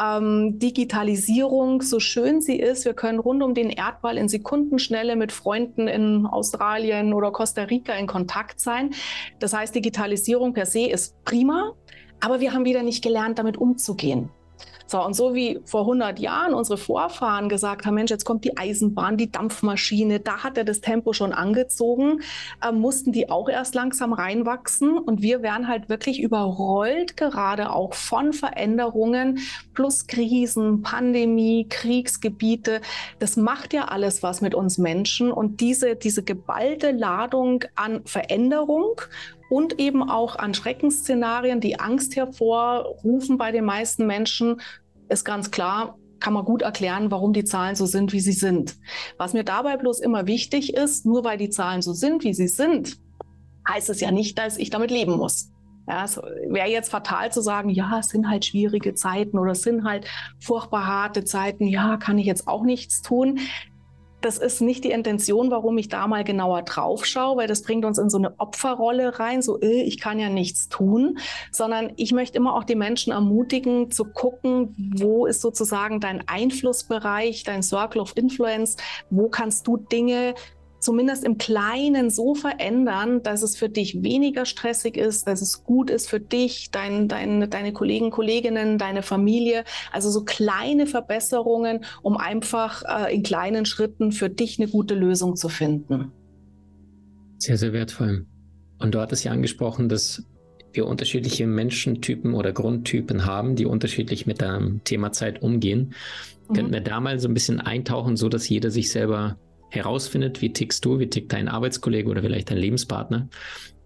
Ähm, 0.00 0.60
Digitalisierung, 0.60 1.82
so 1.82 1.98
schön 1.98 2.40
sie 2.40 2.56
ist, 2.56 2.84
wir 2.84 2.94
können 2.94 3.18
rund 3.18 3.42
um 3.42 3.54
den 3.54 3.70
Erdball 3.70 4.16
in 4.16 4.28
Sekundenschnelle 4.28 5.16
mit 5.16 5.32
Freunden 5.32 5.88
in 5.88 6.26
Australien 6.26 7.12
oder 7.12 7.32
Costa 7.32 7.62
Rica 7.64 7.94
in 7.94 8.06
Kontakt 8.06 8.60
sein. 8.60 8.94
Das 9.40 9.52
heißt, 9.52 9.74
Digitalisierung 9.74 10.52
per 10.52 10.66
se 10.66 10.86
ist 10.86 11.24
prima, 11.24 11.72
aber 12.20 12.38
wir 12.38 12.52
haben 12.52 12.64
wieder 12.64 12.84
nicht 12.84 13.02
gelernt, 13.02 13.40
damit 13.40 13.56
umzugehen. 13.56 14.30
So, 14.92 15.02
und 15.02 15.14
so 15.14 15.34
wie 15.34 15.58
vor 15.64 15.80
100 15.80 16.18
Jahren 16.18 16.52
unsere 16.52 16.76
Vorfahren 16.76 17.48
gesagt 17.48 17.86
haben, 17.86 17.94
Mensch, 17.94 18.10
jetzt 18.10 18.26
kommt 18.26 18.44
die 18.44 18.58
Eisenbahn, 18.58 19.16
die 19.16 19.32
Dampfmaschine, 19.32 20.20
da 20.20 20.44
hat 20.44 20.58
er 20.58 20.64
das 20.64 20.82
Tempo 20.82 21.14
schon 21.14 21.32
angezogen, 21.32 22.20
äh, 22.62 22.72
mussten 22.72 23.10
die 23.10 23.30
auch 23.30 23.48
erst 23.48 23.74
langsam 23.74 24.12
reinwachsen. 24.12 24.98
Und 24.98 25.22
wir 25.22 25.40
werden 25.40 25.66
halt 25.66 25.88
wirklich 25.88 26.20
überrollt, 26.20 27.16
gerade 27.16 27.70
auch 27.70 27.94
von 27.94 28.34
Veränderungen 28.34 29.38
plus 29.72 30.06
Krisen, 30.06 30.82
Pandemie, 30.82 31.66
Kriegsgebiete. 31.70 32.82
Das 33.18 33.38
macht 33.38 33.72
ja 33.72 33.86
alles 33.86 34.22
was 34.22 34.42
mit 34.42 34.54
uns 34.54 34.76
Menschen. 34.76 35.32
Und 35.32 35.62
diese, 35.62 35.96
diese 35.96 36.22
geballte 36.22 36.90
Ladung 36.90 37.64
an 37.76 38.02
Veränderung 38.04 39.00
und 39.52 39.78
eben 39.78 40.02
auch 40.02 40.36
an 40.36 40.54
Schreckensszenarien, 40.54 41.60
die 41.60 41.78
Angst 41.78 42.16
hervorrufen 42.16 43.36
bei 43.36 43.52
den 43.52 43.66
meisten 43.66 44.06
Menschen, 44.06 44.62
ist 45.12 45.24
ganz 45.24 45.50
klar, 45.50 45.98
kann 46.20 46.32
man 46.32 46.44
gut 46.44 46.62
erklären, 46.62 47.10
warum 47.10 47.32
die 47.32 47.44
Zahlen 47.44 47.74
so 47.74 47.84
sind, 47.86 48.12
wie 48.12 48.20
sie 48.20 48.32
sind. 48.32 48.76
Was 49.18 49.32
mir 49.32 49.44
dabei 49.44 49.76
bloß 49.76 50.00
immer 50.00 50.26
wichtig 50.26 50.74
ist, 50.74 51.04
nur 51.04 51.24
weil 51.24 51.36
die 51.36 51.50
Zahlen 51.50 51.82
so 51.82 51.92
sind, 51.92 52.24
wie 52.24 52.32
sie 52.32 52.48
sind, 52.48 52.96
heißt 53.68 53.90
es 53.90 54.00
ja 54.00 54.10
nicht, 54.10 54.38
dass 54.38 54.56
ich 54.56 54.70
damit 54.70 54.90
leben 54.90 55.16
muss. 55.16 55.50
Ja, 55.88 56.04
es 56.04 56.16
wäre 56.16 56.68
jetzt 56.68 56.90
fatal 56.90 57.32
zu 57.32 57.40
sagen, 57.40 57.68
ja, 57.68 57.98
es 57.98 58.08
sind 58.10 58.28
halt 58.28 58.44
schwierige 58.44 58.94
Zeiten 58.94 59.36
oder 59.36 59.52
es 59.52 59.62
sind 59.62 59.84
halt 59.84 60.06
furchtbar 60.40 60.86
harte 60.86 61.24
Zeiten, 61.24 61.66
ja, 61.66 61.96
kann 61.96 62.18
ich 62.18 62.26
jetzt 62.26 62.46
auch 62.46 62.62
nichts 62.62 63.02
tun 63.02 63.40
das 64.24 64.38
ist 64.38 64.60
nicht 64.60 64.84
die 64.84 64.90
Intention, 64.90 65.50
warum 65.50 65.78
ich 65.78 65.88
da 65.88 66.06
mal 66.06 66.24
genauer 66.24 66.62
drauf 66.62 67.04
schaue, 67.04 67.36
weil 67.36 67.48
das 67.48 67.62
bringt 67.62 67.84
uns 67.84 67.98
in 67.98 68.10
so 68.10 68.18
eine 68.18 68.38
Opferrolle 68.38 69.18
rein, 69.18 69.42
so 69.42 69.60
äh, 69.60 69.82
ich 69.82 70.00
kann 70.00 70.18
ja 70.18 70.28
nichts 70.28 70.68
tun, 70.68 71.18
sondern 71.50 71.92
ich 71.96 72.12
möchte 72.12 72.38
immer 72.38 72.54
auch 72.54 72.64
die 72.64 72.74
Menschen 72.74 73.12
ermutigen 73.12 73.90
zu 73.90 74.04
gucken, 74.04 74.74
wo 74.96 75.26
ist 75.26 75.40
sozusagen 75.40 76.00
dein 76.00 76.26
Einflussbereich, 76.26 77.44
dein 77.44 77.62
Circle 77.62 78.00
of 78.00 78.16
Influence, 78.16 78.76
wo 79.10 79.28
kannst 79.28 79.66
du 79.66 79.76
Dinge 79.76 80.34
zumindest 80.82 81.24
im 81.24 81.38
Kleinen 81.38 82.10
so 82.10 82.34
verändern, 82.34 83.22
dass 83.22 83.42
es 83.42 83.56
für 83.56 83.68
dich 83.68 84.02
weniger 84.02 84.44
stressig 84.44 84.96
ist, 84.96 85.26
dass 85.28 85.40
es 85.40 85.64
gut 85.64 85.90
ist 85.90 86.08
für 86.08 86.20
dich, 86.20 86.70
dein, 86.70 87.08
dein, 87.08 87.48
deine 87.48 87.72
Kollegen, 87.72 88.10
Kolleginnen, 88.10 88.78
deine 88.78 89.02
Familie. 89.02 89.64
Also 89.92 90.10
so 90.10 90.24
kleine 90.24 90.86
Verbesserungen, 90.86 91.84
um 92.02 92.16
einfach 92.16 92.82
äh, 92.84 93.14
in 93.14 93.22
kleinen 93.22 93.64
Schritten 93.64 94.12
für 94.12 94.28
dich 94.28 94.58
eine 94.58 94.68
gute 94.68 94.94
Lösung 94.94 95.36
zu 95.36 95.48
finden. 95.48 96.12
Sehr, 97.38 97.56
sehr 97.56 97.72
wertvoll. 97.72 98.26
Und 98.78 98.94
du 98.94 99.00
hattest 99.00 99.24
ja 99.24 99.30
angesprochen, 99.30 99.88
dass 99.88 100.24
wir 100.72 100.86
unterschiedliche 100.86 101.46
Menschentypen 101.46 102.34
oder 102.34 102.52
Grundtypen 102.52 103.24
haben, 103.24 103.56
die 103.56 103.66
unterschiedlich 103.66 104.26
mit 104.26 104.40
dem 104.40 104.82
Thema 104.84 105.12
Zeit 105.12 105.42
umgehen. 105.42 105.94
Mhm. 106.48 106.54
Könnten 106.54 106.72
wir 106.72 106.80
da 106.80 106.98
mal 106.98 107.20
so 107.20 107.28
ein 107.28 107.34
bisschen 107.34 107.60
eintauchen, 107.60 108.16
so 108.16 108.28
dass 108.28 108.48
jeder 108.48 108.70
sich 108.70 108.90
selber 108.90 109.38
herausfindet, 109.72 110.42
wie 110.42 110.52
tickst 110.52 110.84
du, 110.84 110.98
wie 110.98 111.08
tickt 111.08 111.32
dein 111.32 111.48
Arbeitskollege 111.48 112.08
oder 112.08 112.22
vielleicht 112.22 112.50
dein 112.50 112.58
Lebenspartner. 112.58 113.28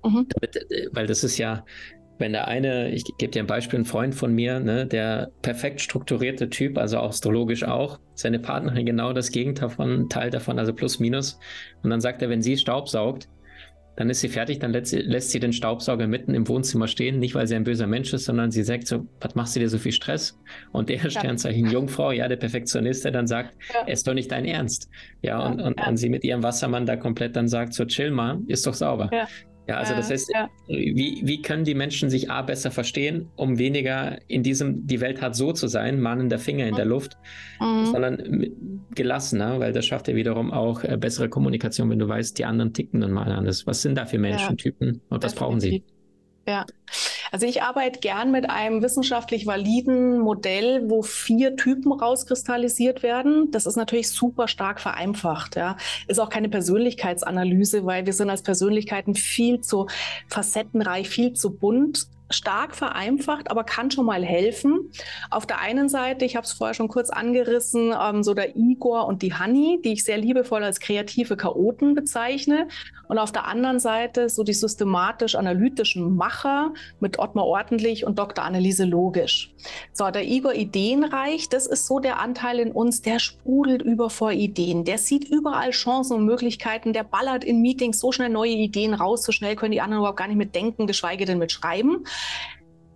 Mhm. 0.05 0.27
Damit, 0.29 0.57
äh, 0.71 0.89
weil 0.93 1.07
das 1.07 1.25
ist 1.25 1.39
ja, 1.39 1.65
wenn 2.19 2.33
der 2.33 2.49
eine, 2.49 2.91
ich 2.91 3.05
gebe 3.19 3.31
dir 3.31 3.43
ein 3.43 3.47
Beispiel, 3.47 3.79
ein 3.79 3.85
Freund 3.85 4.15
von 4.15 4.35
mir, 4.35 4.59
ne, 4.59 4.87
der 4.87 5.31
perfekt 5.43 5.81
strukturierte 5.81 6.49
Typ, 6.49 6.79
also 6.79 6.99
astrologisch 6.99 7.65
auch, 7.65 8.01
seine 8.15 8.39
Partnerin 8.39 8.87
genau 8.87 9.13
das 9.13 9.31
Gegenteil 9.31 9.69
von, 9.69 10.09
Teil 10.09 10.31
davon, 10.31 10.59
also 10.59 10.73
plus 10.73 10.99
minus. 10.99 11.39
Und 11.83 11.91
dann 11.91 12.01
sagt 12.01 12.23
er, 12.23 12.31
wenn 12.31 12.43
sie 12.43 12.57
Staub 12.57 12.89
saugt, 12.89 13.29
dann 13.97 14.11
ist 14.11 14.21
sie 14.21 14.29
fertig, 14.29 14.59
dann 14.59 14.73
lässt 14.73 14.91
sie, 14.91 14.99
lässt 14.99 15.31
sie 15.31 15.41
den 15.41 15.53
Staubsauger 15.53 16.07
mitten 16.07 16.35
im 16.35 16.47
Wohnzimmer 16.49 16.87
stehen, 16.87 17.19
nicht 17.19 17.35
weil 17.35 17.47
sie 17.47 17.57
ein 17.57 17.65
böser 17.65 17.87
Mensch 17.87 18.13
ist, 18.13 18.27
sondern 18.27 18.51
sie 18.51 18.63
sagt 18.63 18.87
so, 18.87 19.07
was 19.21 19.35
machst 19.35 19.57
du 19.57 19.61
dir 19.61 19.69
so 19.69 19.79
viel 19.79 19.93
Stress? 19.93 20.39
Und 20.73 20.91
der 20.91 20.99
ja. 20.99 21.11
Sternzeichen 21.11 21.71
Jungfrau, 21.71 22.13
ja, 22.13 22.29
der 22.29 22.37
Perfektionist, 22.37 23.05
der 23.05 23.13
dann 23.13 23.27
sagt, 23.27 23.57
ja. 23.73 23.87
ist 23.87 24.07
doch 24.07 24.15
nicht 24.15 24.31
dein 24.31 24.45
Ernst. 24.45 24.91
Ja, 25.23 25.41
ja 25.41 25.47
und, 25.47 25.61
und, 25.61 25.81
und, 25.87 25.97
sie 25.97 26.11
mit 26.11 26.25
ihrem 26.25 26.43
Wassermann 26.43 26.85
da 26.85 26.97
komplett 26.97 27.37
dann 27.37 27.49
sagt, 27.49 27.73
so 27.73 27.87
chill 27.87 28.11
mal, 28.11 28.41
ist 28.47 28.67
doch 28.67 28.75
sauber. 28.75 29.11
Ja, 29.69 29.79
also 29.79 29.95
das 29.95 30.11
heißt, 30.11 30.31
ja. 30.33 30.49
wie, 30.69 31.23
wie 31.25 31.43
können 31.43 31.65
die 31.65 31.75
Menschen 31.75 32.09
sich 32.09 32.31
A 32.31 32.43
besser 32.43 32.71
verstehen, 32.71 33.31
um 33.35 33.59
weniger 33.59 34.19
in 34.29 34.45
diesem, 34.45 34.87
die 34.87 35.01
Welt 35.01 35.21
hat 35.21 35.35
so 35.35 35.53
zu 35.53 35.67
sein, 35.67 36.01
mahnender 36.01 36.39
Finger 36.39 36.69
in 36.69 36.77
der 36.77 36.85
Luft, 36.85 37.17
mhm. 37.61 37.87
sondern 37.87 38.47
gelassener, 38.95 39.59
weil 39.59 39.73
das 39.73 39.85
schafft 39.85 40.07
ja 40.07 40.15
wiederum 40.15 40.53
auch 40.53 40.85
äh, 40.85 40.97
bessere 40.97 41.29
Kommunikation, 41.29 41.91
wenn 41.91 41.99
du 41.99 42.07
weißt, 42.07 42.39
die 42.39 42.45
anderen 42.45 42.75
ticken 42.75 43.01
dann 43.01 43.11
mal 43.11 43.31
anders. 43.33 43.67
Was 43.67 43.83
sind 43.83 43.97
da 43.99 44.07
für 44.07 44.19
Menschentypen 44.19 44.95
ja, 44.95 45.01
und 45.09 45.25
was 45.25 45.35
brauchen 45.35 45.59
sie? 45.59 45.83
Ja. 46.47 46.65
Also 47.33 47.47
ich 47.47 47.63
arbeite 47.63 48.01
gern 48.01 48.31
mit 48.31 48.49
einem 48.51 48.83
wissenschaftlich 48.83 49.47
validen 49.47 50.19
Modell, 50.19 50.89
wo 50.89 51.03
vier 51.03 51.57
Typen 51.57 51.93
rauskristallisiert 51.93 53.03
werden. 53.03 53.51
Das 53.51 53.67
ist 53.67 53.77
natürlich 53.77 54.11
super 54.11 54.49
stark 54.49 54.81
vereinfacht. 54.81 55.57
Ja. 55.57 55.77
Ist 56.09 56.21
auch 56.21 56.31
keine 56.31 56.49
Persönlichkeitsanalyse, 56.49 57.85
weil 57.85 58.07
wir 58.07 58.13
sind 58.13 58.31
als 58.31 58.43
Persönlichkeiten 58.43 59.15
viel 59.15 59.61
zu 59.61 59.87
facettenreich, 60.29 61.09
viel 61.09 61.33
zu 61.33 61.55
bunt 61.57 62.09
stark 62.31 62.75
vereinfacht, 62.75 63.51
aber 63.51 63.65
kann 63.65 63.91
schon 63.91 64.07
mal 64.07 64.25
helfen. 64.25 64.91
Auf 65.31 65.47
der 65.47 65.61
einen 65.61 65.89
Seite, 65.89 66.25
ich 66.25 66.37
habe 66.37 66.45
es 66.45 66.53
vorher 66.53 66.75
schon 66.75 66.89
kurz 66.89 67.11
angerissen, 67.11 67.95
ähm, 68.01 68.23
so 68.23 68.35
der 68.35 68.57
Igor 68.57 69.07
und 69.07 69.23
die 69.23 69.35
Hanni, 69.35 69.81
die 69.85 69.93
ich 69.93 70.05
sehr 70.05 70.19
liebevoll 70.19 70.65
als 70.65 70.81
kreative 70.81 71.37
Chaoten 71.37 71.95
bezeichne. 71.95 72.69
Und 73.09 73.19
auf 73.19 73.31
der 73.31 73.47
anderen 73.47 73.79
Seite 73.79 74.29
so 74.29 74.43
die 74.43 74.53
systematisch-analytischen 74.53 76.17
Macher 76.17 76.73
mit 76.99 77.19
Ottmar 77.19 77.45
Ordentlich 77.45 78.05
und 78.05 78.19
Dr. 78.19 78.45
Anneliese 78.45 78.85
Logisch. 78.85 79.55
So, 79.93 80.11
der 80.11 80.27
Igor 80.27 80.55
Ideenreich, 80.55 81.49
das 81.49 81.67
ist 81.67 81.87
so 81.87 82.01
der 82.01 82.19
Anteil 82.19 82.59
in 82.59 82.73
uns, 82.73 83.03
der 83.03 83.21
sprudelt 83.21 83.83
über 83.83 84.11
vor 84.11 84.33
Ideen. 84.33 84.85
Der 84.85 84.99
sieht 84.99 85.25
überall 85.29 85.71
Chancen 85.71 86.17
und 86.17 86.25
Möglichkeiten, 86.25 86.93
der 86.93 87.05
ballert 87.05 87.45
in 87.45 87.61
Meetings 87.61 88.01
so 88.01 88.11
schnell 88.11 88.29
neue 88.29 88.51
Ideen 88.51 88.95
raus, 88.95 89.23
so 89.23 89.31
schnell 89.31 89.55
können 89.55 89.73
die 89.73 89.81
anderen 89.81 90.01
überhaupt 90.01 90.19
gar 90.19 90.29
nicht 90.29 90.37
mit 90.37 90.55
denken, 90.55 90.87
geschweige 90.87 91.25
denn 91.25 91.39
mit 91.39 91.53
schreiben. 91.53 92.05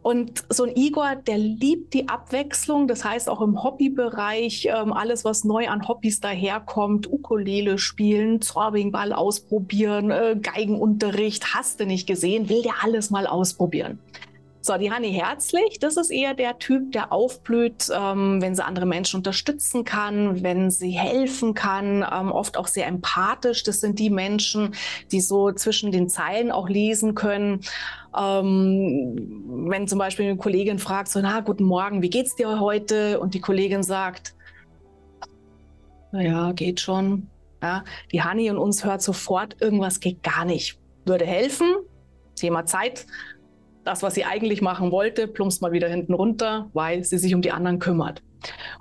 Und 0.02 0.44
so 0.48 0.64
ein 0.64 0.74
Igor, 0.76 1.16
der 1.16 1.36
liebt 1.36 1.92
die 1.92 2.08
Abwechslung. 2.08 2.88
Das 2.88 3.04
heißt 3.04 3.28
auch 3.28 3.42
im 3.42 3.62
Hobbybereich, 3.62 4.66
ähm, 4.66 4.94
alles, 4.94 5.24
was 5.24 5.44
neu 5.44 5.68
an 5.68 5.86
Hobbys 5.86 6.20
daherkommt, 6.20 7.10
Ukulele 7.12 7.76
spielen, 7.76 8.40
Zorbingball 8.40 9.12
ausprobieren, 9.12 10.10
äh, 10.10 10.36
Geigenunterricht, 10.40 11.54
hast 11.54 11.80
du 11.80 11.86
nicht 11.86 12.06
gesehen, 12.06 12.48
will 12.48 12.62
der 12.62 12.82
alles 12.82 13.10
mal 13.10 13.26
ausprobieren. 13.26 13.98
So, 14.62 14.76
die 14.76 14.92
Hanni 14.92 15.10
Herzlich, 15.10 15.78
das 15.80 15.96
ist 15.96 16.10
eher 16.10 16.34
der 16.34 16.58
Typ, 16.58 16.92
der 16.92 17.12
aufblüht, 17.12 17.88
ähm, 17.94 18.42
wenn 18.42 18.54
sie 18.54 18.62
andere 18.62 18.84
Menschen 18.84 19.16
unterstützen 19.16 19.84
kann, 19.84 20.42
wenn 20.42 20.70
sie 20.70 20.90
helfen 20.90 21.54
kann, 21.54 22.06
ähm, 22.12 22.30
oft 22.30 22.58
auch 22.58 22.66
sehr 22.66 22.86
empathisch. 22.86 23.62
Das 23.62 23.80
sind 23.80 23.98
die 23.98 24.10
Menschen, 24.10 24.74
die 25.12 25.22
so 25.22 25.50
zwischen 25.52 25.92
den 25.92 26.10
Zeilen 26.10 26.52
auch 26.52 26.68
lesen 26.68 27.14
können. 27.14 27.60
Ähm, 28.16 29.68
wenn 29.68 29.86
zum 29.86 29.98
Beispiel 29.98 30.26
eine 30.26 30.36
Kollegin 30.36 30.78
fragt, 30.78 31.08
so, 31.08 31.20
na, 31.20 31.40
guten 31.40 31.64
Morgen, 31.64 32.02
wie 32.02 32.10
geht's 32.10 32.34
dir 32.34 32.60
heute? 32.60 33.20
Und 33.20 33.34
die 33.34 33.40
Kollegin 33.40 33.82
sagt, 33.82 34.34
naja, 36.12 36.52
geht 36.52 36.80
schon. 36.80 37.28
Ja, 37.62 37.84
die 38.10 38.22
Hanni 38.22 38.50
und 38.50 38.56
uns 38.56 38.84
hört 38.84 39.02
sofort, 39.02 39.60
irgendwas 39.60 40.00
geht 40.00 40.22
gar 40.22 40.44
nicht. 40.44 40.78
Würde 41.04 41.26
helfen, 41.26 41.74
Thema 42.34 42.64
Zeit, 42.64 43.06
das, 43.84 44.02
was 44.02 44.14
sie 44.14 44.24
eigentlich 44.24 44.62
machen 44.62 44.90
wollte, 44.92 45.28
plumpst 45.28 45.60
mal 45.60 45.72
wieder 45.72 45.88
hinten 45.88 46.14
runter, 46.14 46.70
weil 46.72 47.04
sie 47.04 47.18
sich 47.18 47.34
um 47.34 47.42
die 47.42 47.52
anderen 47.52 47.78
kümmert. 47.78 48.22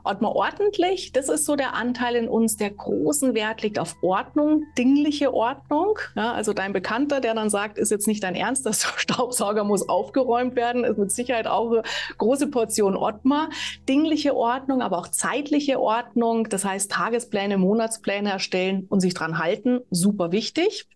Ordner 0.04 0.36
ordentlich, 0.36 1.12
das 1.12 1.30
ist 1.30 1.46
so 1.46 1.56
der 1.56 1.74
Anteil 1.74 2.16
in 2.16 2.28
uns, 2.28 2.58
der 2.58 2.72
großen 2.72 3.34
Wert 3.34 3.62
liegt 3.62 3.80
auf 3.80 3.96
Ordnung, 4.02 4.64
dingliche 4.78 5.34
Ordnung. 5.34 6.00
Ja, 6.16 6.34
also 6.34 6.54
dein 6.54 6.74
Bekannter, 6.74 7.22
der 7.22 7.34
dann 7.34 7.50
sagt, 7.50 7.78
ist 7.78 7.92
jetzt 7.92 8.08
nicht 8.08 8.24
dein 8.24 8.36
Ernst, 8.36 8.66
das 8.66 8.84
Staubsauger 8.98 9.64
muss 9.64 9.88
aufgeräumt 9.88 10.56
werden, 10.56 10.84
ist 10.84 10.98
mit 10.98 11.12
Sicherheit 11.12 11.48
auch 11.48 11.72
eine 11.72 11.84
große 12.18 12.48
Portion 12.48 12.96
Ottmar. 12.96 13.50
Dingliche 13.88 14.36
Ordnung, 14.36 14.82
aber 14.82 14.98
auch 14.98 15.08
zeitliche 15.08 15.80
Ordnung, 15.80 16.50
das 16.50 16.66
heißt 16.66 16.92
Tagespläne, 16.92 17.58
Monatspläne 17.58 18.32
erstellen 18.32 18.86
und 18.90 19.00
sich 19.00 19.14
dran 19.14 19.38
halten, 19.38 19.82
super 19.90 20.32
wichtig 20.32 20.88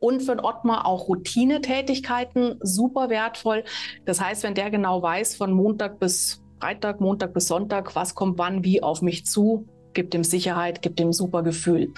und 0.00 0.22
für 0.22 0.34
den 0.34 0.40
Ottmar 0.40 0.86
auch 0.86 1.08
Routinetätigkeiten 1.08 2.58
super 2.60 3.10
wertvoll. 3.10 3.64
Das 4.06 4.20
heißt, 4.20 4.42
wenn 4.42 4.54
der 4.54 4.70
genau 4.70 5.02
weiß, 5.02 5.36
von 5.36 5.52
Montag 5.52 6.00
bis 6.00 6.42
Freitag, 6.60 7.00
Montag 7.00 7.32
bis 7.32 7.48
Sonntag, 7.48 7.96
was 7.96 8.14
kommt 8.14 8.38
wann, 8.38 8.64
wie 8.64 8.82
auf 8.82 9.00
mich 9.00 9.24
zu, 9.24 9.66
gibt 9.94 10.14
ihm 10.14 10.24
Sicherheit, 10.24 10.82
gibt 10.82 11.00
ihm 11.00 11.12
super 11.12 11.42
Gefühl. 11.42 11.94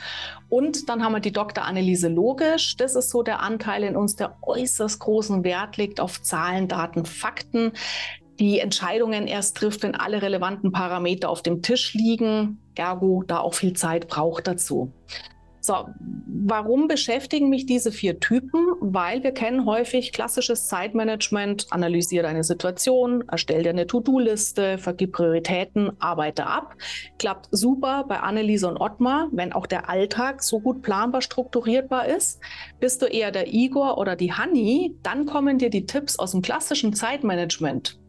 Und 0.49 0.89
dann 0.89 1.03
haben 1.03 1.13
wir 1.13 1.21
die 1.21 1.33
Dr. 1.33 1.65
Anneliese 1.65 2.09
Logisch. 2.09 2.77
Das 2.77 2.95
ist 2.95 3.11
so 3.11 3.25
der 3.25 3.41
Anteil 3.41 3.83
in 3.83 3.97
uns, 3.97 4.15
der 4.15 4.37
äußerst 4.43 5.01
großen 5.01 5.43
Wert 5.43 5.77
legt 5.79 5.99
auf 5.99 6.23
Zahlen, 6.23 6.69
Daten, 6.69 7.05
Fakten. 7.05 7.73
Die 8.39 8.61
Entscheidungen 8.61 9.27
erst 9.27 9.57
trifft, 9.57 9.83
wenn 9.83 9.97
alle 9.97 10.23
relevanten 10.23 10.71
Parameter 10.71 11.29
auf 11.29 11.43
dem 11.43 11.61
Tisch 11.61 11.95
liegen. 11.95 12.59
Ergo, 12.77 13.25
da 13.27 13.41
auch 13.41 13.55
viel 13.55 13.73
Zeit 13.73 14.07
braucht 14.07 14.47
dazu. 14.47 14.93
So, 15.65 15.87
warum 16.27 16.89
beschäftigen 16.89 17.49
mich 17.49 17.67
diese 17.67 17.93
vier 17.93 18.19
Typen? 18.19 18.75
Weil 18.81 19.23
wir 19.23 19.31
kennen 19.31 19.65
häufig 19.65 20.13
klassisches 20.13 20.67
Zeitmanagement, 20.67 21.69
analysiere 21.71 22.25
deine 22.25 22.43
Situation, 22.43 23.23
erstell 23.31 23.63
dir 23.63 23.71
eine 23.71 23.87
To-Do-Liste, 23.87 24.77
vergib 24.79 25.13
Prioritäten, 25.13 25.93
arbeite 26.01 26.47
ab. 26.47 26.75
Klappt 27.19 27.47
super 27.53 28.05
bei 28.09 28.19
Anneliese 28.19 28.67
und 28.67 28.77
Ottmar, 28.77 29.29
wenn 29.31 29.53
auch 29.53 29.67
der 29.67 29.89
Alltag 29.89 30.43
so 30.43 30.59
gut 30.59 30.83
planbar, 30.83 31.23
strukturierbar 31.23 32.07
ist. 32.07 32.41
Bist 32.81 33.01
du 33.01 33.07
eher 33.07 33.31
der 33.31 33.55
Igor 33.55 33.99
oder 33.99 34.17
die 34.17 34.33
Hanni, 34.33 34.97
dann 35.05 35.27
kommen 35.27 35.59
dir 35.59 35.71
die 35.71 35.87
Tipps 35.87 36.19
aus 36.19 36.33
dem 36.33 36.43
klassischen 36.43 36.93
Zeitmanagement 36.93 38.01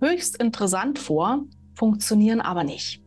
höchst 0.00 0.40
interessant 0.42 0.98
vor, 0.98 1.44
funktionieren 1.74 2.40
aber 2.40 2.64
nicht. 2.64 3.00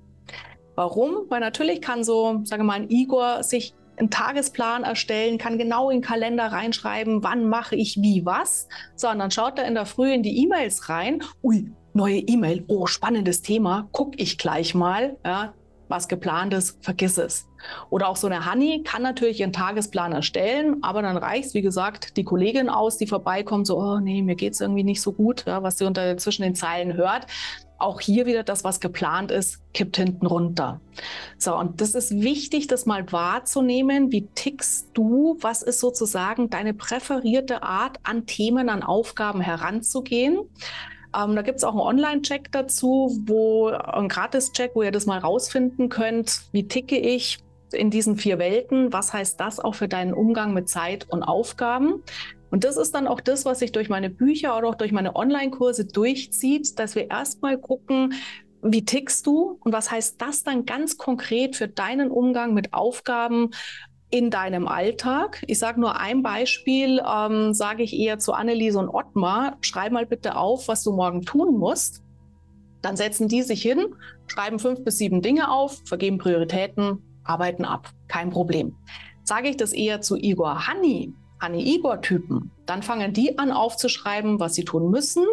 Warum? 0.75 1.25
Weil 1.27 1.41
natürlich 1.41 1.81
kann 1.81 2.05
so, 2.05 2.39
sage 2.45 2.63
mal, 2.63 2.75
ein 2.75 2.89
Igor 2.89 3.43
sich 3.43 3.73
einen 3.99 4.09
Tagesplan 4.09 4.83
erstellen, 4.83 5.37
kann 5.37 5.57
genau 5.57 5.89
in 5.89 5.97
den 5.97 6.05
Kalender 6.05 6.45
reinschreiben, 6.45 7.23
wann 7.23 7.47
mache 7.47 7.75
ich 7.75 7.97
wie 7.97 8.25
was, 8.25 8.67
sondern 8.95 9.31
schaut 9.31 9.59
er 9.59 9.65
in 9.65 9.75
der 9.75 9.85
Früh 9.85 10.13
in 10.13 10.23
die 10.23 10.41
E-Mails 10.43 10.89
rein. 10.89 11.21
Ui, 11.43 11.71
neue 11.93 12.19
E-Mail, 12.19 12.63
oh, 12.67 12.85
spannendes 12.85 13.41
Thema, 13.41 13.89
gucke 13.91 14.17
ich 14.17 14.37
gleich 14.37 14.73
mal. 14.73 15.17
Ja, 15.25 15.53
was 15.89 16.07
geplant 16.07 16.53
ist, 16.53 16.83
vergiss 16.83 17.17
es. 17.17 17.47
Oder 17.89 18.07
auch 18.07 18.15
so 18.15 18.27
eine 18.27 18.49
Honey 18.49 18.83
kann 18.83 19.01
natürlich 19.01 19.39
ihren 19.41 19.51
Tagesplan 19.51 20.13
erstellen, 20.13 20.77
aber 20.83 21.01
dann 21.01 21.17
reicht 21.17 21.53
wie 21.53 21.61
gesagt, 21.61 22.15
die 22.15 22.23
Kollegin 22.23 22.69
aus, 22.69 22.97
die 22.97 23.07
vorbeikommt, 23.07 23.67
so, 23.67 23.77
oh 23.79 23.99
nee, 23.99 24.21
mir 24.21 24.35
geht 24.35 24.53
es 24.53 24.61
irgendwie 24.61 24.83
nicht 24.83 25.01
so 25.01 25.11
gut, 25.11 25.45
ja, 25.45 25.63
was 25.63 25.77
sie 25.77 25.85
unter 25.85 26.15
zwischen 26.17 26.43
den 26.43 26.55
Zeilen 26.55 26.93
hört. 26.93 27.25
Auch 27.79 28.01
hier 28.01 28.25
wieder 28.25 28.43
das, 28.43 28.63
was 28.63 28.79
geplant 28.79 29.31
ist, 29.31 29.61
kippt 29.73 29.97
hinten 29.97 30.25
runter. 30.25 30.81
So, 31.37 31.55
und 31.55 31.79
das 31.81 31.95
ist 31.95 32.11
wichtig, 32.21 32.67
das 32.67 32.85
mal 32.85 33.09
wahrzunehmen. 33.11 34.11
Wie 34.11 34.27
tickst 34.35 34.89
du? 34.93 35.37
Was 35.39 35.63
ist 35.63 35.79
sozusagen 35.79 36.49
deine 36.49 36.73
präferierte 36.73 37.63
Art, 37.63 37.97
an 38.03 38.25
Themen, 38.25 38.69
an 38.69 38.83
Aufgaben 38.83 39.39
heranzugehen? 39.39 40.39
Ähm, 41.15 41.35
da 41.35 41.41
gibt 41.41 41.59
es 41.59 41.63
auch 41.63 41.71
einen 41.71 41.79
Online-Check 41.79 42.51
dazu, 42.51 43.17
wo 43.25 43.69
ein 43.69 44.09
Gratis-Check, 44.09 44.71
wo 44.75 44.83
ihr 44.83 44.91
das 44.91 45.05
mal 45.05 45.19
rausfinden 45.19 45.89
könnt. 45.89 46.43
Wie 46.51 46.67
ticke 46.67 46.97
ich? 46.97 47.39
in 47.73 47.89
diesen 47.89 48.17
vier 48.17 48.39
Welten. 48.39 48.91
Was 48.93 49.13
heißt 49.13 49.39
das 49.39 49.59
auch 49.59 49.75
für 49.75 49.87
deinen 49.87 50.13
Umgang 50.13 50.53
mit 50.53 50.69
Zeit 50.69 51.07
und 51.09 51.23
Aufgaben? 51.23 52.03
Und 52.51 52.63
das 52.63 52.77
ist 52.77 52.93
dann 52.95 53.07
auch 53.07 53.21
das, 53.21 53.45
was 53.45 53.59
sich 53.59 53.71
durch 53.71 53.89
meine 53.89 54.09
Bücher 54.09 54.57
oder 54.57 54.69
auch 54.69 54.75
durch 54.75 54.91
meine 54.91 55.15
Online-Kurse 55.15 55.85
durchzieht, 55.85 56.79
dass 56.79 56.95
wir 56.95 57.09
erstmal 57.09 57.57
gucken, 57.57 58.13
wie 58.61 58.83
tickst 58.83 59.25
du 59.25 59.57
und 59.63 59.71
was 59.71 59.89
heißt 59.91 60.21
das 60.21 60.43
dann 60.43 60.65
ganz 60.65 60.97
konkret 60.97 61.55
für 61.55 61.67
deinen 61.67 62.11
Umgang 62.11 62.53
mit 62.53 62.73
Aufgaben 62.73 63.51
in 64.09 64.31
deinem 64.31 64.67
Alltag? 64.67 65.43
Ich 65.47 65.59
sage 65.59 65.79
nur 65.79 65.99
ein 65.99 66.23
Beispiel, 66.23 67.01
ähm, 67.07 67.53
sage 67.53 67.83
ich 67.83 67.97
eher 67.97 68.19
zu 68.19 68.33
Anneliese 68.33 68.79
und 68.79 68.89
Ottmar, 68.89 69.57
schreib 69.61 69.91
mal 69.91 70.05
bitte 70.05 70.35
auf, 70.35 70.67
was 70.67 70.83
du 70.83 70.91
morgen 70.91 71.21
tun 71.21 71.57
musst. 71.57 72.03
Dann 72.81 72.97
setzen 72.97 73.27
die 73.27 73.43
sich 73.43 73.61
hin, 73.61 73.95
schreiben 74.27 74.59
fünf 74.59 74.83
bis 74.83 74.97
sieben 74.97 75.21
Dinge 75.21 75.51
auf, 75.51 75.81
vergeben 75.85 76.17
Prioritäten, 76.17 77.01
arbeiten 77.23 77.65
ab. 77.65 77.89
Kein 78.07 78.29
Problem. 78.29 78.75
Sage 79.23 79.49
ich 79.49 79.57
das 79.57 79.73
eher 79.73 80.01
zu 80.01 80.17
Igor 80.17 80.67
Hanni, 80.67 81.13
Anne-Igor-Typen, 81.39 82.51
dann 82.65 82.83
fangen 82.83 83.13
die 83.13 83.37
an 83.37 83.51
aufzuschreiben, 83.51 84.39
was 84.39 84.55
sie 84.55 84.65
tun 84.65 84.91
müssen, 84.91 85.25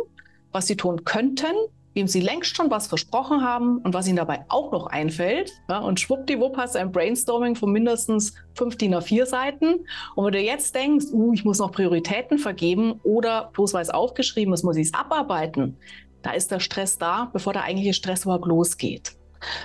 was 0.52 0.66
sie 0.66 0.76
tun 0.76 1.04
könnten, 1.04 1.54
wem 1.94 2.06
sie 2.06 2.20
längst 2.20 2.54
schon 2.54 2.70
was 2.70 2.86
versprochen 2.86 3.42
haben 3.42 3.78
und 3.78 3.94
was 3.94 4.06
ihnen 4.06 4.18
dabei 4.18 4.44
auch 4.48 4.70
noch 4.70 4.86
einfällt. 4.86 5.50
Ja, 5.68 5.78
und 5.78 5.98
schwuppdiwupp 5.98 6.56
hast 6.56 6.75
du 6.75 6.78
ein 6.78 6.92
Brainstorming 6.92 7.56
von 7.56 7.72
mindestens 7.72 8.34
fünf 8.54 8.76
DIN 8.76 8.94
A4 8.94 9.25
Seiten. 9.25 9.86
Und 10.14 10.26
wenn 10.26 10.32
du 10.32 10.40
jetzt 10.40 10.75
denkst, 10.75 11.06
uh, 11.12 11.32
ich 11.32 11.44
muss 11.44 11.58
noch 11.58 11.72
Prioritäten 11.72 12.38
vergeben 12.38 13.00
oder 13.02 13.50
bloß 13.54 13.72
weil 13.72 13.82
es 13.82 13.90
aufgeschrieben 13.90 14.52
ist, 14.52 14.62
muss 14.62 14.76
ich 14.76 14.88
es 14.88 14.94
abarbeiten, 14.94 15.78
da 16.20 16.32
ist 16.32 16.50
der 16.50 16.60
Stress 16.60 16.98
da, 16.98 17.30
bevor 17.32 17.54
der 17.54 17.62
eigentliche 17.62 17.94
Stress 17.94 18.25
überhaupt 18.25 18.46
losgeht. 18.46 19.16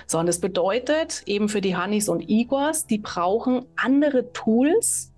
So, 0.07 0.19
und 0.19 0.25
das 0.25 0.39
bedeutet 0.39 1.23
eben 1.25 1.49
für 1.49 1.61
die 1.61 1.75
Hannis 1.75 2.07
und 2.07 2.29
Igors, 2.29 2.85
die 2.85 2.99
brauchen 2.99 3.65
andere 3.75 4.31
Tools, 4.31 5.10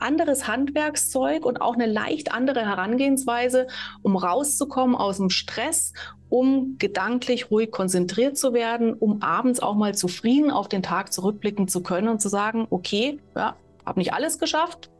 anderes 0.00 0.46
Handwerkszeug 0.46 1.44
und 1.44 1.60
auch 1.60 1.74
eine 1.74 1.86
leicht 1.86 2.32
andere 2.32 2.60
Herangehensweise, 2.60 3.66
um 4.02 4.16
rauszukommen 4.16 4.96
aus 4.96 5.18
dem 5.18 5.30
Stress, 5.30 5.92
um 6.28 6.76
gedanklich 6.78 7.50
ruhig 7.50 7.70
konzentriert 7.70 8.36
zu 8.36 8.52
werden, 8.52 8.94
um 8.94 9.22
abends 9.22 9.60
auch 9.60 9.74
mal 9.74 9.94
zufrieden 9.94 10.50
auf 10.50 10.68
den 10.68 10.82
Tag 10.82 11.12
zurückblicken 11.12 11.68
zu 11.68 11.82
können 11.82 12.08
und 12.08 12.20
zu 12.20 12.28
sagen, 12.28 12.66
okay, 12.70 13.18
ja, 13.36 13.56
habe 13.84 13.98
nicht 13.98 14.12
alles 14.12 14.38
geschafft, 14.38 14.90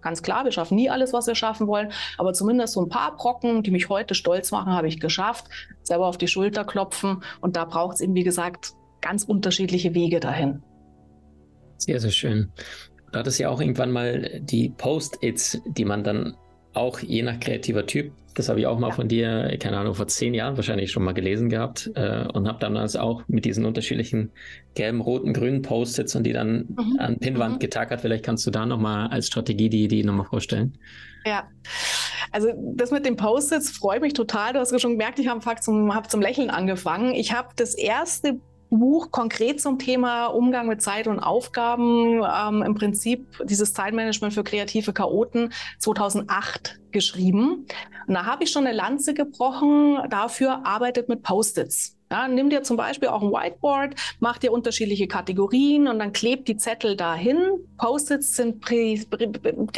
Ganz 0.00 0.22
klar, 0.22 0.44
wir 0.44 0.52
schaffen 0.52 0.76
nie 0.76 0.90
alles, 0.90 1.12
was 1.12 1.26
wir 1.26 1.34
schaffen 1.34 1.66
wollen, 1.66 1.92
aber 2.18 2.32
zumindest 2.32 2.74
so 2.74 2.82
ein 2.82 2.88
paar 2.88 3.16
Brocken, 3.16 3.62
die 3.62 3.70
mich 3.70 3.88
heute 3.88 4.14
stolz 4.14 4.52
machen, 4.52 4.72
habe 4.72 4.86
ich 4.86 5.00
geschafft. 5.00 5.46
Selber 5.82 6.06
auf 6.06 6.18
die 6.18 6.28
Schulter 6.28 6.64
klopfen 6.64 7.22
und 7.40 7.56
da 7.56 7.64
braucht 7.64 7.96
es 7.96 8.00
eben, 8.00 8.14
wie 8.14 8.22
gesagt, 8.22 8.74
ganz 9.00 9.24
unterschiedliche 9.24 9.94
Wege 9.94 10.20
dahin. 10.20 10.62
Sehr, 11.78 12.00
sehr 12.00 12.10
schön. 12.10 12.52
Du 13.12 13.18
hattest 13.18 13.38
ja 13.38 13.48
auch 13.48 13.60
irgendwann 13.60 13.90
mal 13.90 14.40
die 14.40 14.70
Post-its, 14.70 15.60
die 15.66 15.84
man 15.84 16.04
dann 16.04 16.36
auch 16.74 17.00
je 17.00 17.22
nach 17.22 17.40
kreativer 17.40 17.86
Typ, 17.86 18.12
das 18.38 18.48
habe 18.48 18.60
ich 18.60 18.66
auch 18.66 18.78
mal 18.78 18.90
ja. 18.90 18.94
von 18.94 19.08
dir, 19.08 19.56
keine 19.58 19.78
Ahnung, 19.78 19.94
vor 19.94 20.06
zehn 20.06 20.32
Jahren 20.32 20.56
wahrscheinlich 20.56 20.92
schon 20.92 21.02
mal 21.02 21.12
gelesen 21.12 21.48
gehabt 21.48 21.90
äh, 21.96 22.24
und 22.32 22.46
habe 22.46 22.60
damals 22.60 22.94
auch 22.94 23.24
mit 23.26 23.44
diesen 23.44 23.64
unterschiedlichen 23.64 24.30
gelben, 24.74 25.00
roten, 25.00 25.32
grünen 25.32 25.62
Post-its 25.62 26.14
und 26.14 26.22
die 26.22 26.32
dann 26.32 26.66
mhm. 26.68 26.96
an 27.00 27.18
Pinnwand 27.18 27.56
mhm. 27.56 27.58
getackert. 27.58 28.00
Vielleicht 28.00 28.24
kannst 28.24 28.46
du 28.46 28.52
da 28.52 28.64
nochmal 28.64 29.08
als 29.08 29.26
Strategie 29.26 29.68
die 29.68 29.82
Idee 29.82 30.04
nochmal 30.04 30.26
vorstellen. 30.26 30.78
Ja, 31.26 31.48
also 32.30 32.50
das 32.76 32.92
mit 32.92 33.04
den 33.04 33.16
Post-its 33.16 33.70
freut 33.70 34.02
mich 34.02 34.12
total. 34.12 34.52
Du 34.52 34.60
hast 34.60 34.70
ja 34.70 34.78
schon 34.78 34.92
gemerkt, 34.92 35.18
ich 35.18 35.26
habe 35.26 35.40
zum, 35.60 35.92
hab 35.92 36.08
zum 36.08 36.20
Lächeln 36.20 36.50
angefangen. 36.50 37.14
Ich 37.14 37.32
habe 37.32 37.48
das 37.56 37.74
erste 37.74 38.38
Buch 38.70 39.10
konkret 39.10 39.60
zum 39.60 39.78
Thema 39.78 40.26
Umgang 40.26 40.68
mit 40.68 40.82
Zeit 40.82 41.06
und 41.06 41.20
Aufgaben, 41.20 42.22
ähm, 42.22 42.62
im 42.62 42.74
Prinzip 42.74 43.26
dieses 43.44 43.72
Zeitmanagement 43.72 44.34
für 44.34 44.44
kreative 44.44 44.92
Chaoten 44.92 45.52
2008 45.78 46.78
geschrieben. 46.92 47.66
Und 48.06 48.14
da 48.14 48.24
habe 48.26 48.44
ich 48.44 48.50
schon 48.50 48.66
eine 48.66 48.76
Lanze 48.76 49.14
gebrochen, 49.14 49.98
dafür 50.08 50.66
arbeitet 50.66 51.08
mit 51.08 51.22
Post-its. 51.22 51.98
Ja, 52.10 52.26
nimm 52.26 52.48
dir 52.48 52.62
zum 52.62 52.78
Beispiel 52.78 53.10
auch 53.10 53.22
ein 53.22 53.30
Whiteboard, 53.30 53.94
mach 54.18 54.38
dir 54.38 54.50
unterschiedliche 54.50 55.08
Kategorien 55.08 55.88
und 55.88 55.98
dann 55.98 56.14
klebt 56.14 56.48
die 56.48 56.56
Zettel 56.56 56.96
dahin. 56.96 57.36
Post-its 57.76 58.34
sind 58.34 58.64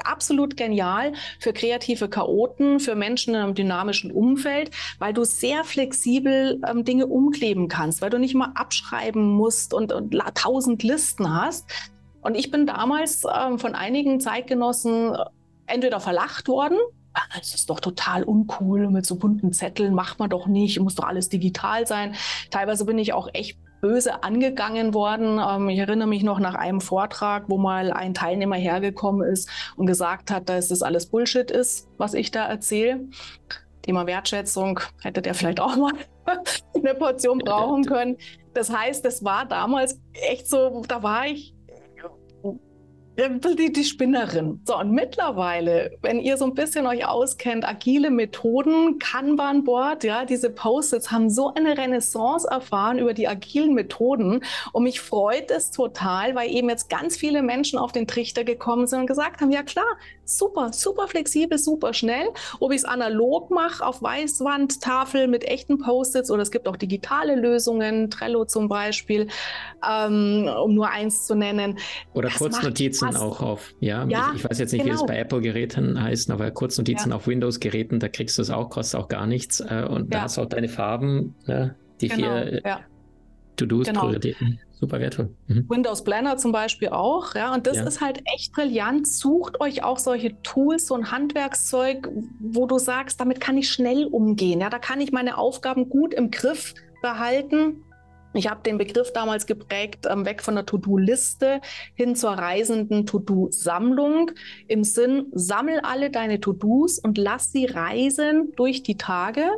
absolut 0.05 0.57
genial 0.57 1.12
für 1.40 1.52
kreative 1.52 2.09
Chaoten, 2.09 2.79
für 2.79 2.95
Menschen 2.95 3.35
in 3.35 3.40
einem 3.40 3.55
dynamischen 3.55 4.12
Umfeld, 4.12 4.71
weil 5.00 5.12
du 5.12 5.25
sehr 5.25 5.64
flexibel 5.64 6.61
ähm, 6.69 6.85
Dinge 6.85 7.09
umkleben 7.09 7.67
kannst, 7.67 8.00
weil 8.00 8.11
du 8.11 8.19
nicht 8.19 8.37
mal 8.37 8.52
abschreiben 8.55 9.29
musst 9.31 9.75
und, 9.75 9.93
und 9.93 10.17
tausend 10.35 10.85
Listen 10.85 11.35
hast. 11.35 11.67
Und 12.23 12.37
ich 12.37 12.52
bin 12.52 12.64
damals 12.64 13.25
ähm, 13.25 13.59
von 13.59 13.75
einigen 13.75 14.21
Zeitgenossen 14.21 15.14
äh, 15.14 15.25
entweder 15.67 15.99
verlacht 15.99 16.47
worden, 16.47 16.79
das 17.37 17.55
ist 17.55 17.71
doch 17.71 17.81
total 17.81 18.23
uncool 18.25 18.88
mit 18.88 19.07
so 19.07 19.17
bunten 19.17 19.52
Zetteln, 19.52 19.95
macht 19.95 20.19
man 20.19 20.31
doch 20.31 20.47
nicht, 20.47 20.81
muss 20.81 20.95
doch 20.95 21.05
alles 21.05 21.29
digital 21.29 21.87
sein. 21.87 22.14
Teilweise 22.50 22.85
bin 22.85 22.99
ich 22.99 23.12
auch 23.12 23.29
echt 23.33 23.59
böse 23.81 24.23
angegangen 24.23 24.95
worden. 24.95 25.40
Ähm, 25.45 25.69
ich 25.69 25.79
erinnere 25.79 26.09
mich 26.09 26.23
noch 26.23 26.38
nach 26.38 26.55
einem 26.55 26.81
Vortrag, 26.81 27.45
wo 27.49 27.59
mal 27.59 27.93
ein 27.93 28.14
Teilnehmer 28.14 28.57
hergekommen 28.57 29.26
ist 29.26 29.49
und 29.76 29.87
gesagt 29.87 30.31
hat, 30.31 30.49
dass 30.49 30.69
das 30.69 30.83
alles 30.83 31.07
Bullshit 31.07 31.50
ist, 31.50 31.88
was 31.97 32.14
ich 32.14 32.31
da 32.31 32.47
erzähle. 32.47 33.09
Thema 33.83 34.07
Wertschätzung 34.07 34.81
hätte 35.00 35.23
der 35.23 35.35
vielleicht 35.35 35.61
auch 35.61 35.76
mal 35.76 35.93
eine 36.75 36.95
Portion 36.95 37.38
brauchen 37.38 37.85
können. 37.85 38.19
Das 38.52 38.71
heißt, 38.71 39.05
das 39.05 39.25
war 39.25 39.47
damals 39.47 40.00
echt 40.12 40.49
so, 40.49 40.83
da 40.87 41.02
war 41.02 41.26
ich 41.26 41.55
die, 43.17 43.73
die 43.73 43.85
Spinnerin. 43.85 44.61
So, 44.64 44.79
und 44.79 44.93
mittlerweile, 44.93 45.93
wenn 46.02 46.21
ihr 46.21 46.37
so 46.37 46.45
ein 46.47 46.55
bisschen 46.55 46.87
euch 46.87 47.07
auskennt, 47.07 47.67
agile 47.67 48.11
Methoden, 48.11 48.99
Kanban-Board, 48.99 50.05
ja, 50.05 50.25
diese 50.25 50.50
Post-its 50.50 51.11
haben 51.11 51.29
so 51.29 51.52
eine 51.55 51.76
Renaissance 51.76 52.47
erfahren 52.49 52.99
über 52.99 53.12
die 53.12 53.29
agilen 53.29 53.75
Methoden. 53.75 54.43
Und 54.73 54.85
mich 54.85 55.00
freut 55.00 55.50
es 55.50 55.71
total, 55.71 56.35
weil 56.35 56.50
eben 56.50 56.69
jetzt 56.69 56.88
ganz 56.88 57.17
viele 57.17 57.43
Menschen 57.43 57.79
auf 57.79 57.93
den 57.93 58.07
Trichter 58.07 58.45
gekommen 58.45 58.87
sind 58.87 59.00
und 59.00 59.07
gesagt 59.07 59.40
haben, 59.40 59.50
ja 59.50 59.62
klar, 59.62 59.97
super, 60.37 60.72
super 60.72 61.08
flexibel, 61.08 61.58
super 61.58 61.92
schnell. 61.94 62.28
Ob 62.58 62.72
ich 62.72 62.78
es 62.78 62.84
analog 62.84 63.50
mache, 63.50 63.84
auf 63.84 64.02
Weißwandtafel 64.02 65.28
mit 65.28 65.44
echten 65.44 65.78
Post-its 65.78 66.30
oder 66.30 66.42
es 66.42 66.50
gibt 66.50 66.68
auch 66.68 66.76
digitale 66.76 67.34
Lösungen, 67.34 68.10
Trello 68.10 68.44
zum 68.44 68.68
Beispiel, 68.68 69.28
ähm, 69.88 70.49
um 70.62 70.75
nur 70.75 70.90
eins 70.90 71.26
zu 71.26 71.34
nennen. 71.34 71.78
Oder 72.14 72.30
Kurznotizen 72.30 73.16
auch 73.16 73.40
auf, 73.40 73.75
ja, 73.80 74.04
ja 74.06 74.30
ich, 74.32 74.44
ich, 74.44 74.50
weiß 74.50 74.58
jetzt 74.58 74.72
nicht, 74.72 74.84
genau. 74.84 74.96
wie 74.96 75.00
es 75.00 75.06
bei 75.06 75.18
Apple-Geräten 75.18 76.02
heißt, 76.02 76.31
aber 76.31 76.50
Kurznotizen 76.50 77.11
ja. 77.11 77.16
auf 77.16 77.26
Windows-Geräten, 77.26 78.00
da 78.00 78.09
kriegst 78.09 78.38
du 78.38 78.42
es 78.42 78.50
auch, 78.50 78.70
kostet 78.70 79.00
auch 79.00 79.09
gar 79.09 79.26
nichts. 79.26 79.61
Äh, 79.61 79.87
und 79.88 80.12
ja. 80.12 80.18
da 80.18 80.22
hast 80.22 80.37
du 80.37 80.42
auch 80.42 80.46
deine 80.46 80.68
Farben, 80.68 81.35
ne? 81.46 81.74
die 82.00 82.09
genau. 82.09 82.42
vier 82.42 82.64
äh, 82.64 82.76
To-Dos, 83.57 83.87
genau. 83.87 84.12
Super 84.81 84.99
wertvoll. 84.99 85.29
Mhm. 85.47 85.66
Windows 85.69 86.03
Planner 86.03 86.38
zum 86.38 86.53
Beispiel 86.53 86.88
auch, 86.88 87.35
ja, 87.35 87.53
und 87.53 87.66
das 87.66 87.77
ja. 87.77 87.85
ist 87.85 88.01
halt 88.01 88.23
echt 88.35 88.53
brillant. 88.53 89.07
Sucht 89.07 89.61
euch 89.61 89.85
auch 89.85 89.99
solche 89.99 90.40
Tools, 90.43 90.87
so 90.87 90.95
ein 90.95 91.11
Handwerkszeug, 91.11 92.09
wo 92.40 92.66
du 92.66 92.79
sagst, 92.79 93.21
damit 93.21 93.40
kann 93.40 93.59
ich 93.59 93.71
schnell 93.71 94.07
umgehen. 94.07 94.61
Ja, 94.61 94.71
da 94.71 94.79
kann 94.79 95.01
ich 95.01 95.12
meine 95.12 95.37
Aufgaben 95.37 95.90
gut 95.90 96.14
im 96.14 96.31
Griff 96.31 96.75
behalten 97.03 97.85
ich 98.33 98.49
habe 98.49 98.62
den 98.62 98.79
Begriff 98.79 99.12
damals 99.12 99.47
geprägt, 99.47 100.07
ähm, 100.09 100.25
weg 100.25 100.43
von 100.43 100.55
der 100.55 100.66
To-Do-Liste 100.66 101.61
hin 101.95 102.14
zur 102.14 102.31
reisenden 102.31 103.07
To-Do-Sammlung. 103.07 104.31
Im 104.69 104.85
Sinn, 104.85 105.27
sammel 105.33 105.81
alle 105.81 106.11
deine 106.11 106.40
To-Dos 106.40 106.99
und 106.99 107.19
lass 107.19 107.51
sie 107.51 107.66
reisen 107.66 108.53
durch 108.57 108.83
die 108.83 108.97
Tage. 108.97 109.49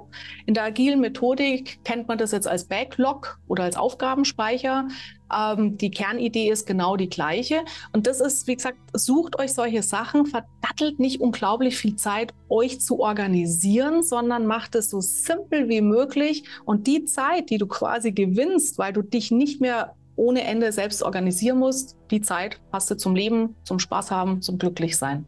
In 0.46 0.54
der 0.54 0.64
agilen 0.64 1.00
Methodik 1.00 1.84
kennt 1.84 2.08
man 2.08 2.18
das 2.18 2.32
jetzt 2.32 2.48
als 2.48 2.64
Backlog 2.64 3.38
oder 3.46 3.64
als 3.64 3.76
Aufgabenspeicher. 3.76 4.88
Ähm, 5.34 5.76
die 5.78 5.90
Kernidee 5.90 6.50
ist 6.50 6.66
genau 6.66 6.96
die 6.96 7.08
gleiche. 7.08 7.64
Und 7.92 8.06
das 8.06 8.20
ist, 8.20 8.46
wie 8.46 8.56
gesagt, 8.56 8.78
sucht 8.92 9.38
euch 9.38 9.52
solche 9.54 9.82
Sachen, 9.82 10.26
verdattelt 10.26 10.98
nicht 10.98 11.20
unglaublich 11.20 11.76
viel 11.76 11.96
Zeit, 11.96 12.32
euch 12.48 12.80
zu 12.80 13.00
organisieren, 13.00 14.02
sondern 14.02 14.46
macht 14.46 14.74
es 14.74 14.90
so 14.90 15.00
simpel 15.00 15.68
wie 15.68 15.80
möglich. 15.80 16.44
Und 16.64 16.86
die 16.86 17.04
Zeit, 17.04 17.50
die 17.50 17.58
du 17.58 17.66
quasi 17.66 18.12
gewinnst, 18.12 18.78
weil 18.78 18.92
du 18.92 19.02
dich 19.02 19.30
nicht 19.30 19.60
mehr 19.60 19.94
ohne 20.16 20.44
Ende 20.44 20.72
selbst 20.72 21.02
organisieren 21.02 21.58
musst, 21.58 21.96
die 22.10 22.20
Zeit 22.20 22.60
hast 22.72 22.90
du 22.90 22.96
zum 22.96 23.14
Leben, 23.14 23.56
zum 23.64 23.78
Spaß 23.78 24.10
haben, 24.10 24.42
zum 24.42 24.58
Glücklichsein. 24.58 25.26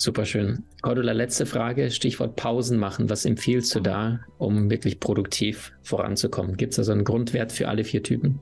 Super 0.00 0.24
schön. 0.24 0.62
Cordula, 0.82 1.10
letzte 1.10 1.44
Frage, 1.44 1.90
Stichwort 1.90 2.36
Pausen 2.36 2.78
machen. 2.78 3.10
Was 3.10 3.24
empfiehlst 3.24 3.74
du 3.74 3.80
da, 3.80 4.20
um 4.38 4.70
wirklich 4.70 5.00
produktiv 5.00 5.72
voranzukommen? 5.82 6.56
Gibt 6.56 6.74
es 6.74 6.78
also 6.78 6.92
einen 6.92 7.02
Grundwert 7.02 7.50
für 7.50 7.66
alle 7.66 7.82
vier 7.82 8.04
Typen? 8.04 8.40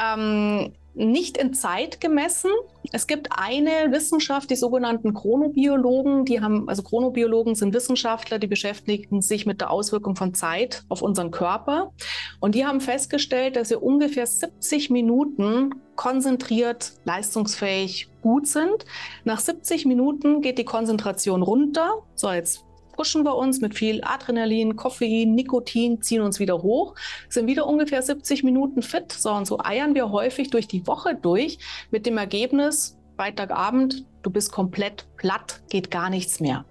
Ähm, 0.00 0.72
nicht 0.94 1.36
in 1.36 1.54
Zeit 1.54 2.00
gemessen. 2.00 2.50
Es 2.92 3.06
gibt 3.06 3.28
eine 3.30 3.92
Wissenschaft, 3.92 4.50
die 4.50 4.56
sogenannten 4.56 5.14
Chronobiologen, 5.14 6.24
die 6.24 6.40
haben, 6.40 6.68
also 6.68 6.82
Chronobiologen 6.82 7.54
sind 7.54 7.74
Wissenschaftler, 7.74 8.38
die 8.38 8.48
beschäftigen 8.48 9.22
sich 9.22 9.46
mit 9.46 9.60
der 9.60 9.70
Auswirkung 9.70 10.16
von 10.16 10.34
Zeit 10.34 10.82
auf 10.88 11.02
unseren 11.02 11.30
Körper. 11.30 11.92
Und 12.40 12.54
die 12.54 12.66
haben 12.66 12.80
festgestellt, 12.80 13.56
dass 13.56 13.70
wir 13.70 13.82
ungefähr 13.82 14.26
70 14.26 14.90
Minuten 14.90 15.74
konzentriert, 15.94 16.92
leistungsfähig, 17.04 18.08
gut 18.22 18.46
sind. 18.46 18.84
Nach 19.24 19.38
70 19.38 19.86
Minuten 19.86 20.40
geht 20.42 20.58
die 20.58 20.64
Konzentration 20.64 21.42
runter. 21.42 22.02
So, 22.14 22.30
jetzt 22.30 22.64
pushen 23.00 23.24
wir 23.24 23.34
uns 23.34 23.62
mit 23.62 23.74
viel 23.74 24.02
Adrenalin, 24.04 24.76
Koffein, 24.76 25.34
Nikotin, 25.34 26.02
ziehen 26.02 26.20
uns 26.20 26.38
wieder 26.38 26.60
hoch, 26.60 26.94
sind 27.30 27.46
wieder 27.46 27.66
ungefähr 27.66 28.02
70 28.02 28.44
Minuten 28.44 28.82
fit. 28.82 29.10
So 29.10 29.42
so 29.44 29.58
eiern 29.58 29.94
wir 29.94 30.10
häufig 30.10 30.50
durch 30.50 30.68
die 30.68 30.86
Woche 30.86 31.14
durch 31.14 31.58
mit 31.90 32.04
dem 32.04 32.18
Ergebnis, 32.18 32.98
Freitagabend, 33.16 34.04
du 34.20 34.28
bist 34.28 34.52
komplett 34.52 35.06
platt, 35.16 35.62
geht 35.70 35.90
gar 35.90 36.10
nichts 36.10 36.40
mehr. 36.40 36.66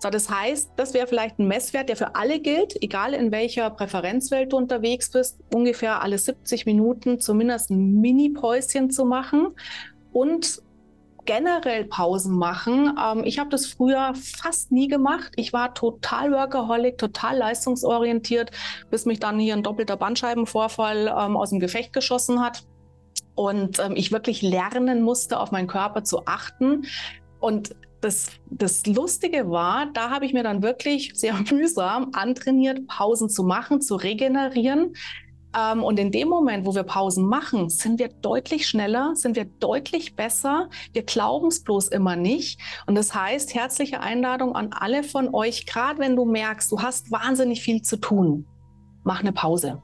So, 0.00 0.10
das 0.10 0.28
heißt, 0.28 0.72
das 0.76 0.92
wäre 0.92 1.06
vielleicht 1.06 1.38
ein 1.38 1.48
Messwert, 1.48 1.88
der 1.88 1.96
für 1.96 2.14
alle 2.14 2.40
gilt, 2.40 2.76
egal 2.82 3.14
in 3.14 3.32
welcher 3.32 3.70
Präferenzwelt 3.70 4.52
du 4.52 4.58
unterwegs 4.58 5.10
bist, 5.10 5.38
ungefähr 5.54 6.02
alle 6.02 6.18
70 6.18 6.66
Minuten 6.66 7.20
zumindest 7.20 7.70
ein 7.70 8.02
Mini-Päuschen 8.02 8.90
zu 8.90 9.06
machen 9.06 9.54
und 10.12 10.60
generell 11.24 11.84
Pausen 11.84 12.36
machen. 12.36 12.96
Ähm, 13.02 13.22
ich 13.24 13.38
habe 13.38 13.50
das 13.50 13.66
früher 13.66 14.14
fast 14.14 14.72
nie 14.72 14.88
gemacht. 14.88 15.32
Ich 15.36 15.52
war 15.52 15.74
total 15.74 16.32
workaholic, 16.32 16.98
total 16.98 17.38
leistungsorientiert, 17.38 18.50
bis 18.90 19.06
mich 19.06 19.20
dann 19.20 19.38
hier 19.38 19.54
ein 19.54 19.62
doppelter 19.62 19.96
Bandscheibenvorfall 19.96 21.06
ähm, 21.08 21.36
aus 21.36 21.50
dem 21.50 21.60
Gefecht 21.60 21.92
geschossen 21.92 22.40
hat. 22.40 22.62
Und 23.34 23.78
ähm, 23.80 23.94
ich 23.96 24.12
wirklich 24.12 24.42
lernen 24.42 25.02
musste, 25.02 25.40
auf 25.40 25.50
meinen 25.50 25.66
Körper 25.66 26.04
zu 26.04 26.26
achten. 26.26 26.86
Und 27.40 27.74
das, 28.00 28.28
das 28.50 28.86
Lustige 28.86 29.50
war, 29.50 29.86
da 29.92 30.10
habe 30.10 30.26
ich 30.26 30.34
mir 30.34 30.42
dann 30.42 30.62
wirklich 30.62 31.12
sehr 31.14 31.34
mühsam 31.50 32.10
antrainiert, 32.12 32.86
Pausen 32.86 33.28
zu 33.28 33.42
machen, 33.42 33.80
zu 33.80 33.96
regenerieren, 33.96 34.94
und 35.54 35.98
in 35.98 36.10
dem 36.10 36.28
Moment, 36.28 36.66
wo 36.66 36.74
wir 36.74 36.82
Pausen 36.82 37.26
machen, 37.26 37.68
sind 37.70 37.98
wir 37.98 38.08
deutlich 38.08 38.66
schneller, 38.66 39.14
sind 39.14 39.36
wir 39.36 39.44
deutlich 39.44 40.16
besser. 40.16 40.68
Wir 40.92 41.04
glauben 41.04 41.48
es 41.48 41.62
bloß 41.62 41.88
immer 41.88 42.16
nicht. 42.16 42.60
Und 42.86 42.96
das 42.96 43.14
heißt, 43.14 43.54
herzliche 43.54 44.00
Einladung 44.00 44.54
an 44.54 44.72
alle 44.72 45.02
von 45.02 45.32
euch, 45.34 45.66
gerade 45.66 45.98
wenn 45.98 46.16
du 46.16 46.24
merkst, 46.24 46.72
du 46.72 46.82
hast 46.82 47.10
wahnsinnig 47.10 47.62
viel 47.62 47.82
zu 47.82 47.96
tun, 47.96 48.46
mach 49.04 49.20
eine 49.20 49.32
Pause. 49.32 49.82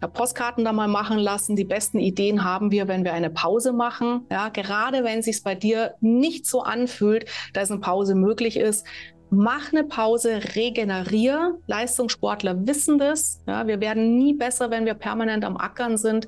Ja, 0.00 0.08
Postkarten 0.08 0.64
da 0.64 0.72
mal 0.72 0.88
machen 0.88 1.18
lassen. 1.18 1.56
Die 1.56 1.64
besten 1.64 1.98
Ideen 1.98 2.44
haben 2.44 2.70
wir, 2.70 2.88
wenn 2.88 3.04
wir 3.04 3.12
eine 3.12 3.30
Pause 3.30 3.72
machen. 3.72 4.26
Ja, 4.30 4.48
gerade 4.48 5.04
wenn 5.04 5.20
es 5.20 5.26
sich 5.26 5.42
bei 5.42 5.54
dir 5.54 5.94
nicht 6.00 6.46
so 6.46 6.62
anfühlt, 6.62 7.26
dass 7.52 7.70
eine 7.70 7.80
Pause 7.80 8.14
möglich 8.14 8.56
ist, 8.56 8.86
mach 9.30 9.72
eine 9.72 9.84
Pause, 9.84 10.40
regeneriere. 10.54 11.58
Leistungssportler 11.66 12.66
wissen 12.66 12.98
das. 12.98 13.40
Ja, 13.46 13.66
wir 13.66 13.80
werden 13.80 14.18
nie 14.18 14.34
besser, 14.34 14.70
wenn 14.70 14.84
wir 14.84 14.94
permanent 14.94 15.44
am 15.44 15.56
Ackern 15.56 15.96
sind. 15.96 16.26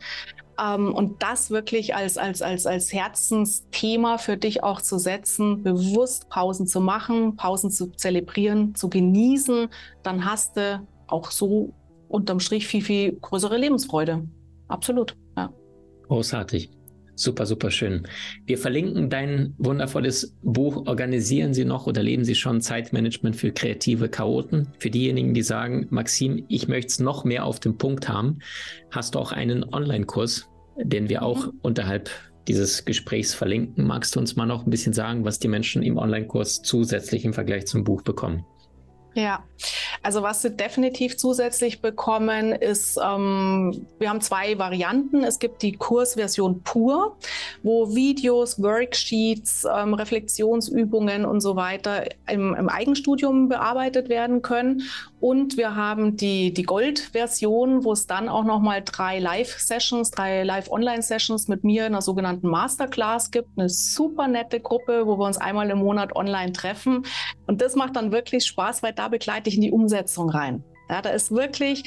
Ähm, 0.60 0.94
und 0.94 1.22
das 1.22 1.50
wirklich 1.50 1.94
als, 1.94 2.18
als, 2.18 2.42
als, 2.42 2.66
als 2.66 2.92
Herzensthema 2.92 4.18
für 4.18 4.36
dich 4.36 4.62
auch 4.62 4.80
zu 4.80 4.98
setzen, 4.98 5.62
bewusst 5.62 6.28
Pausen 6.28 6.66
zu 6.66 6.80
machen, 6.80 7.36
Pausen 7.36 7.70
zu 7.70 7.88
zelebrieren, 7.92 8.74
zu 8.74 8.88
genießen, 8.88 9.68
dann 10.02 10.24
hast 10.24 10.56
du 10.56 10.86
auch 11.06 11.30
so 11.30 11.72
unterm 12.08 12.40
Strich 12.40 12.66
viel, 12.66 12.82
viel 12.82 13.12
größere 13.20 13.56
Lebensfreude. 13.56 14.24
Absolut, 14.68 15.16
ja. 15.36 15.52
Großartig. 16.06 16.70
Super, 17.22 17.46
super 17.46 17.70
schön. 17.70 18.02
Wir 18.46 18.58
verlinken 18.58 19.08
dein 19.08 19.54
wundervolles 19.56 20.36
Buch. 20.42 20.88
Organisieren 20.88 21.54
Sie 21.54 21.64
noch 21.64 21.86
oder 21.86 22.02
leben 22.02 22.24
Sie 22.24 22.34
schon 22.34 22.60
Zeitmanagement 22.60 23.36
für 23.36 23.52
kreative 23.52 24.08
Chaoten? 24.08 24.72
Für 24.80 24.90
diejenigen, 24.90 25.32
die 25.32 25.42
sagen, 25.42 25.86
Maxim, 25.90 26.44
ich 26.48 26.66
möchte 26.66 26.88
es 26.88 26.98
noch 26.98 27.22
mehr 27.22 27.44
auf 27.44 27.60
den 27.60 27.78
Punkt 27.78 28.08
haben, 28.08 28.40
hast 28.90 29.14
du 29.14 29.20
auch 29.20 29.30
einen 29.30 29.62
Online-Kurs, 29.72 30.50
den 30.82 31.08
wir 31.08 31.22
auch 31.22 31.46
mhm. 31.46 31.60
unterhalb 31.62 32.10
dieses 32.48 32.84
Gesprächs 32.84 33.34
verlinken. 33.34 33.86
Magst 33.86 34.16
du 34.16 34.18
uns 34.18 34.34
mal 34.34 34.46
noch 34.46 34.66
ein 34.66 34.70
bisschen 34.70 34.92
sagen, 34.92 35.24
was 35.24 35.38
die 35.38 35.46
Menschen 35.46 35.84
im 35.84 35.98
Online-Kurs 35.98 36.62
zusätzlich 36.62 37.24
im 37.24 37.34
Vergleich 37.34 37.66
zum 37.66 37.84
Buch 37.84 38.02
bekommen? 38.02 38.44
Ja, 39.14 39.44
also 40.02 40.22
was 40.22 40.42
Sie 40.42 40.50
definitiv 40.50 41.16
zusätzlich 41.16 41.80
bekommen, 41.80 42.52
ist, 42.52 42.98
ähm, 43.02 43.86
wir 43.98 44.08
haben 44.08 44.20
zwei 44.20 44.58
Varianten. 44.58 45.22
Es 45.22 45.38
gibt 45.38 45.62
die 45.62 45.72
Kursversion 45.72 46.62
pur, 46.62 47.16
wo 47.62 47.94
Videos, 47.94 48.60
Worksheets, 48.60 49.64
ähm, 49.64 49.94
Reflexionsübungen 49.94 51.24
und 51.24 51.40
so 51.40 51.56
weiter 51.56 52.04
im, 52.28 52.54
im, 52.54 52.68
Eigenstudium 52.68 53.48
bearbeitet 53.48 54.08
werden 54.08 54.42
können. 54.42 54.82
Und 55.22 55.56
wir 55.56 55.76
haben 55.76 56.16
die, 56.16 56.52
die 56.52 56.64
Gold-Version, 56.64 57.84
wo 57.84 57.92
es 57.92 58.08
dann 58.08 58.28
auch 58.28 58.42
nochmal 58.42 58.82
drei 58.84 59.20
Live-Sessions, 59.20 60.10
drei 60.10 60.42
Live-Online-Sessions 60.42 61.46
mit 61.46 61.62
mir 61.62 61.86
in 61.86 61.92
einer 61.92 62.02
sogenannten 62.02 62.48
Masterclass 62.48 63.30
gibt. 63.30 63.56
Eine 63.56 63.68
super 63.68 64.26
nette 64.26 64.58
Gruppe, 64.58 65.06
wo 65.06 65.16
wir 65.20 65.24
uns 65.24 65.38
einmal 65.38 65.70
im 65.70 65.78
Monat 65.78 66.16
online 66.16 66.50
treffen. 66.50 67.04
Und 67.46 67.62
das 67.62 67.76
macht 67.76 67.94
dann 67.94 68.10
wirklich 68.10 68.44
Spaß, 68.46 68.82
weil 68.82 68.94
da 68.94 69.06
begleite 69.06 69.48
ich 69.48 69.54
in 69.54 69.60
die 69.60 69.70
Umsetzung 69.70 70.28
rein. 70.28 70.64
Ja, 70.90 71.00
da 71.02 71.10
ist 71.10 71.30
wirklich 71.30 71.84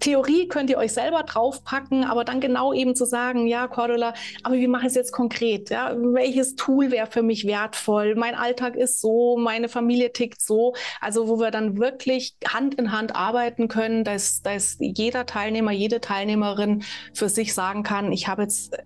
Theorie 0.00 0.48
könnt 0.48 0.70
ihr 0.70 0.78
euch 0.78 0.92
selber 0.92 1.22
draufpacken, 1.22 2.04
aber 2.04 2.24
dann 2.24 2.40
genau 2.40 2.72
eben 2.72 2.94
zu 2.94 3.04
sagen, 3.04 3.46
ja, 3.46 3.66
Cordula, 3.68 4.14
aber 4.42 4.56
wie 4.56 4.68
mache 4.68 4.82
ich 4.82 4.88
es 4.88 4.94
jetzt 4.94 5.12
konkret? 5.12 5.70
Ja? 5.70 5.94
Welches 5.96 6.54
Tool 6.56 6.90
wäre 6.90 7.06
für 7.06 7.22
mich 7.22 7.46
wertvoll? 7.46 8.14
Mein 8.14 8.34
Alltag 8.34 8.76
ist 8.76 9.00
so, 9.00 9.36
meine 9.36 9.68
Familie 9.68 10.12
tickt 10.12 10.40
so. 10.40 10.74
Also 11.00 11.28
wo 11.28 11.38
wir 11.38 11.50
dann 11.50 11.78
wirklich 11.78 12.36
Hand 12.46 12.74
in 12.74 12.92
Hand 12.92 13.14
arbeiten 13.14 13.68
können, 13.68 14.04
dass, 14.04 14.42
dass 14.42 14.76
jeder 14.80 15.26
Teilnehmer, 15.26 15.72
jede 15.72 16.00
Teilnehmerin 16.00 16.84
für 17.14 17.28
sich 17.28 17.54
sagen 17.54 17.82
kann, 17.82 18.12
ich 18.12 18.28
habe 18.28 18.42
jetzt 18.42 18.76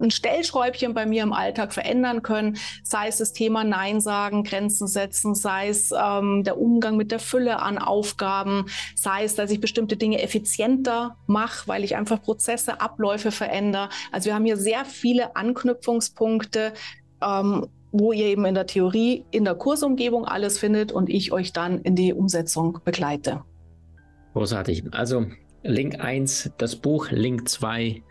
ein 0.00 0.10
Stellschräubchen 0.10 0.94
bei 0.94 1.06
mir 1.06 1.22
im 1.22 1.32
Alltag 1.32 1.72
verändern 1.72 2.22
können, 2.22 2.56
sei 2.82 3.08
es 3.08 3.18
das 3.18 3.32
Thema 3.32 3.64
Nein 3.64 4.00
sagen, 4.00 4.44
Grenzen 4.44 4.86
setzen, 4.86 5.34
sei 5.34 5.68
es 5.68 5.92
ähm, 5.92 6.44
der 6.44 6.58
Umgang 6.58 6.96
mit 6.96 7.12
der 7.12 7.18
Fülle 7.18 7.60
an 7.60 7.78
Aufgaben, 7.78 8.66
sei 8.94 9.24
es, 9.24 9.34
dass 9.34 9.50
ich 9.50 9.60
bestimmte 9.60 9.96
Dinge 9.96 10.22
effizienter 10.22 11.16
mache, 11.26 11.68
weil 11.68 11.84
ich 11.84 11.96
einfach 11.96 12.22
Prozesse, 12.22 12.80
Abläufe 12.80 13.30
verändere. 13.30 13.88
Also 14.12 14.26
wir 14.26 14.34
haben 14.34 14.44
hier 14.44 14.56
sehr 14.56 14.84
viele 14.84 15.36
Anknüpfungspunkte. 15.36 16.72
Ähm, 17.22 17.66
wo 17.98 18.12
ihr 18.12 18.26
eben 18.26 18.44
in 18.44 18.54
der 18.54 18.66
Theorie, 18.66 19.24
in 19.30 19.44
der 19.44 19.54
Kursumgebung 19.54 20.26
alles 20.26 20.58
findet 20.58 20.92
und 20.92 21.08
ich 21.08 21.32
euch 21.32 21.52
dann 21.52 21.80
in 21.80 21.96
die 21.96 22.12
Umsetzung 22.12 22.80
begleite. 22.84 23.42
Großartig. 24.34 24.84
Also 24.92 25.26
Link 25.62 25.98
1, 26.00 26.52
das 26.58 26.76
Buch, 26.76 27.10
Link 27.10 27.48
2, 27.48 28.02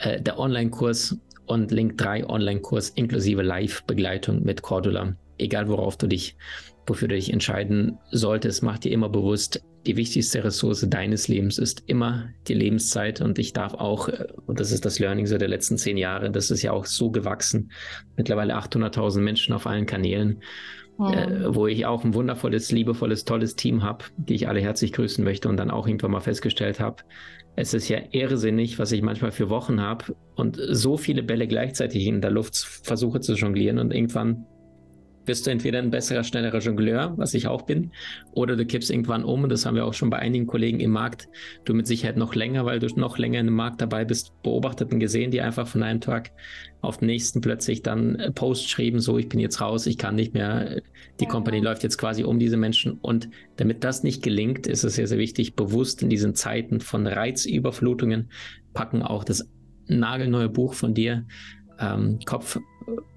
äh, 0.00 0.20
der 0.20 0.38
Online-Kurs 0.38 1.16
und 1.46 1.70
Link 1.70 1.98
3 1.98 2.28
Online-Kurs 2.28 2.90
inklusive 2.90 3.42
Live-Begleitung 3.42 4.42
mit 4.42 4.62
Cordula. 4.62 5.16
Egal 5.38 5.68
worauf 5.68 5.96
du 5.96 6.06
dich, 6.06 6.36
wofür 6.86 7.08
du 7.08 7.14
dich 7.14 7.32
entscheiden 7.32 7.98
solltest, 8.10 8.62
mach 8.62 8.78
dir 8.78 8.92
immer 8.92 9.08
bewusst, 9.08 9.62
die 9.86 9.96
wichtigste 9.96 10.44
Ressource 10.44 10.84
deines 10.88 11.28
Lebens 11.28 11.56
ist 11.56 11.82
immer 11.86 12.28
die 12.46 12.54
Lebenszeit. 12.54 13.20
Und 13.20 13.38
ich 13.38 13.52
darf 13.52 13.74
auch, 13.74 14.08
äh, 14.08 14.26
und 14.46 14.60
das 14.60 14.70
ist 14.72 14.84
das 14.84 14.98
Learning 14.98 15.26
so 15.26 15.38
der 15.38 15.48
letzten 15.48 15.78
zehn 15.78 15.96
Jahre, 15.96 16.30
das 16.30 16.50
ist 16.50 16.62
ja 16.62 16.72
auch 16.72 16.84
so 16.84 17.10
gewachsen, 17.10 17.72
mittlerweile 18.16 18.56
800.000 18.56 19.20
Menschen 19.20 19.54
auf 19.54 19.66
allen 19.66 19.86
Kanälen, 19.86 20.42
mhm. 20.98 21.06
äh, 21.06 21.54
wo 21.54 21.66
ich 21.66 21.86
auch 21.86 22.04
ein 22.04 22.14
wundervolles, 22.14 22.70
liebevolles, 22.72 23.24
tolles 23.24 23.56
Team 23.56 23.82
habe, 23.82 24.04
die 24.16 24.34
ich 24.34 24.48
alle 24.48 24.60
herzlich 24.60 24.92
grüßen 24.92 25.24
möchte 25.24 25.48
und 25.48 25.56
dann 25.56 25.70
auch 25.70 25.86
irgendwann 25.86 26.10
mal 26.10 26.20
festgestellt 26.20 26.80
habe, 26.80 27.02
es 27.56 27.74
ist 27.74 27.88
ja 27.88 27.98
irrsinnig, 28.12 28.78
was 28.78 28.92
ich 28.92 29.02
manchmal 29.02 29.32
für 29.32 29.50
Wochen 29.50 29.80
habe 29.80 30.16
und 30.36 30.60
so 30.70 30.96
viele 30.96 31.22
Bälle 31.22 31.48
gleichzeitig 31.48 32.06
in 32.06 32.20
der 32.20 32.30
Luft 32.30 32.56
versuche 32.56 33.20
zu 33.20 33.34
jonglieren 33.34 33.78
und 33.78 33.92
irgendwann 33.92 34.46
bist 35.28 35.46
du 35.46 35.50
entweder 35.50 35.78
ein 35.78 35.90
besserer, 35.90 36.24
schnellerer 36.24 36.60
Jongleur, 36.60 37.12
was 37.18 37.34
ich 37.34 37.48
auch 37.48 37.60
bin, 37.62 37.92
oder 38.32 38.56
du 38.56 38.64
kippst 38.64 38.90
irgendwann 38.90 39.24
um, 39.24 39.42
und 39.42 39.50
das 39.50 39.66
haben 39.66 39.74
wir 39.74 39.84
auch 39.84 39.92
schon 39.92 40.08
bei 40.08 40.18
einigen 40.18 40.46
Kollegen 40.46 40.80
im 40.80 40.90
Markt, 40.90 41.28
du 41.66 41.74
mit 41.74 41.86
Sicherheit 41.86 42.16
noch 42.16 42.34
länger, 42.34 42.64
weil 42.64 42.78
du 42.78 42.86
noch 42.96 43.18
länger 43.18 43.40
in 43.40 43.44
dem 43.44 43.54
Markt 43.54 43.82
dabei 43.82 44.06
bist, 44.06 44.32
beobachtet 44.42 44.90
und 44.90 45.00
gesehen, 45.00 45.30
die 45.30 45.42
einfach 45.42 45.68
von 45.68 45.82
einem 45.82 46.00
Tag 46.00 46.30
auf 46.80 46.96
den 46.96 47.08
nächsten 47.08 47.42
plötzlich 47.42 47.82
dann 47.82 48.32
Post 48.34 48.70
schrieben, 48.70 49.00
so, 49.00 49.18
ich 49.18 49.28
bin 49.28 49.38
jetzt 49.38 49.60
raus, 49.60 49.84
ich 49.86 49.98
kann 49.98 50.14
nicht 50.14 50.32
mehr, 50.32 50.80
die 51.20 51.24
ja. 51.24 51.30
Company 51.30 51.60
läuft 51.60 51.82
jetzt 51.82 51.98
quasi 51.98 52.24
um 52.24 52.38
diese 52.38 52.56
Menschen. 52.56 52.92
Und 52.92 53.28
damit 53.56 53.84
das 53.84 54.02
nicht 54.04 54.22
gelingt, 54.22 54.66
ist 54.66 54.82
es 54.82 54.94
sehr, 54.94 55.08
sehr 55.08 55.18
wichtig, 55.18 55.56
bewusst 55.56 56.02
in 56.02 56.08
diesen 56.08 56.34
Zeiten 56.34 56.80
von 56.80 57.06
Reizüberflutungen 57.06 58.30
packen 58.72 59.02
auch 59.02 59.24
das 59.24 59.46
nagelneue 59.88 60.48
Buch 60.48 60.72
von 60.72 60.94
dir, 60.94 61.26
ähm, 61.78 62.18
Kopf 62.24 62.58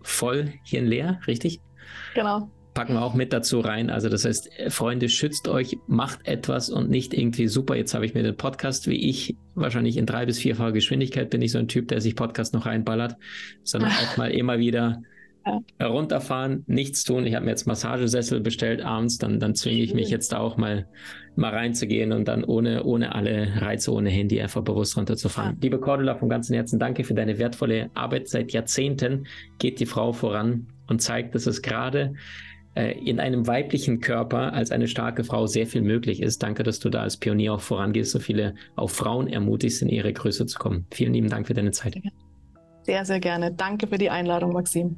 voll, 0.02 0.54
Hirn 0.65 0.88
leer, 0.88 1.21
richtig? 1.26 1.62
Genau. 2.13 2.49
Packen 2.73 2.93
wir 2.93 3.01
auch 3.01 3.13
mit 3.13 3.34
dazu 3.34 3.60
rein. 3.60 3.89
Also 3.89 4.08
das 4.08 4.23
heißt, 4.23 4.49
Freunde, 4.69 5.10
schützt 5.10 5.49
euch, 5.49 5.77
macht 5.88 6.25
etwas 6.25 6.69
und 6.69 6.89
nicht 6.89 7.13
irgendwie 7.13 7.47
super, 7.47 7.75
jetzt 7.75 7.93
habe 7.93 8.06
ich 8.06 8.13
mir 8.13 8.23
den 8.23 8.38
Podcast 8.38 8.88
wie 8.88 9.10
ich, 9.10 9.36
wahrscheinlich 9.56 9.97
in 9.97 10.06
drei 10.06 10.25
bis 10.25 10.39
vierfacher 10.39 10.71
Geschwindigkeit 10.71 11.30
bin 11.30 11.41
ich 11.41 11.51
so 11.51 11.58
ein 11.58 11.67
Typ, 11.67 11.89
der 11.89 11.99
sich 11.99 12.15
Podcast 12.15 12.54
noch 12.54 12.65
reinballert, 12.65 13.17
sondern 13.63 13.91
auch 14.04 14.17
mal 14.17 14.32
immer 14.32 14.58
wieder 14.60 15.01
ja. 15.45 15.88
runterfahren, 15.88 16.63
nichts 16.67 17.04
tun. 17.04 17.25
Ich 17.25 17.36
habe 17.36 17.45
mir 17.45 17.51
jetzt 17.51 17.67
Massagesessel 17.67 18.41
bestellt 18.41 18.82
abends, 18.82 19.17
dann, 19.17 19.39
dann 19.39 19.56
zwinge 19.56 19.82
ich 19.82 19.93
mich 19.93 20.10
jetzt 20.10 20.32
da 20.32 20.39
auch 20.39 20.58
mal, 20.58 20.88
mal 21.36 21.51
reinzugehen 21.51 22.12
und 22.12 22.27
dann 22.27 22.43
ohne, 22.43 22.84
ohne 22.84 23.15
alle 23.15 23.62
Reize, 23.62 23.91
ohne 23.91 24.10
Handy 24.10 24.41
einfach 24.41 24.62
bewusst 24.62 24.97
runterzufahren. 24.97 25.54
Ja. 25.54 25.58
Liebe 25.62 25.80
Cordula, 25.80 26.15
von 26.15 26.30
ganzem 26.30 26.56
Herzen 26.56 26.80
danke 26.80 27.04
für 27.04 27.13
deine 27.13 27.38
wertvolle 27.38 27.89
Arbeit. 27.93 28.27
Seit 28.27 28.51
Jahrzehnten 28.51 29.25
geht 29.60 29.80
die 29.80 29.86
Frau 29.86 30.13
voran 30.13 30.67
und 30.88 31.01
zeigt, 31.01 31.36
dass 31.36 31.47
es 31.47 31.62
gerade 31.62 32.13
äh, 32.75 32.97
in 32.99 33.19
einem 33.19 33.47
weiblichen 33.47 33.99
Körper 33.99 34.54
als 34.54 34.71
eine 34.71 34.88
starke 34.88 35.23
Frau 35.23 35.45
sehr 35.45 35.67
viel 35.67 35.82
möglich 35.82 36.21
ist. 36.21 36.41
Danke, 36.41 36.63
dass 36.63 36.80
du 36.80 36.89
da 36.89 37.01
als 37.01 37.17
Pionier 37.17 37.54
auch 37.54 37.62
vorangehst, 37.62 38.12
so 38.12 38.19
viele 38.19 38.56
auch 38.75 38.89
Frauen 38.89 39.27
ermutigst, 39.27 39.82
in 39.82 39.89
ihre 39.89 40.13
Größe 40.13 40.45
zu 40.45 40.58
kommen. 40.58 40.86
Vielen 40.91 41.13
lieben 41.13 41.30
Dank 41.30 41.47
für 41.47 41.54
deine 41.54 41.71
Zeit. 41.71 41.97
Sehr, 42.84 43.06
sehr 43.06 43.19
gerne. 43.19 43.51
Danke 43.51 43.88
für 43.88 43.97
die 43.97 44.10
Einladung, 44.10 44.54
Maxim. 44.54 44.97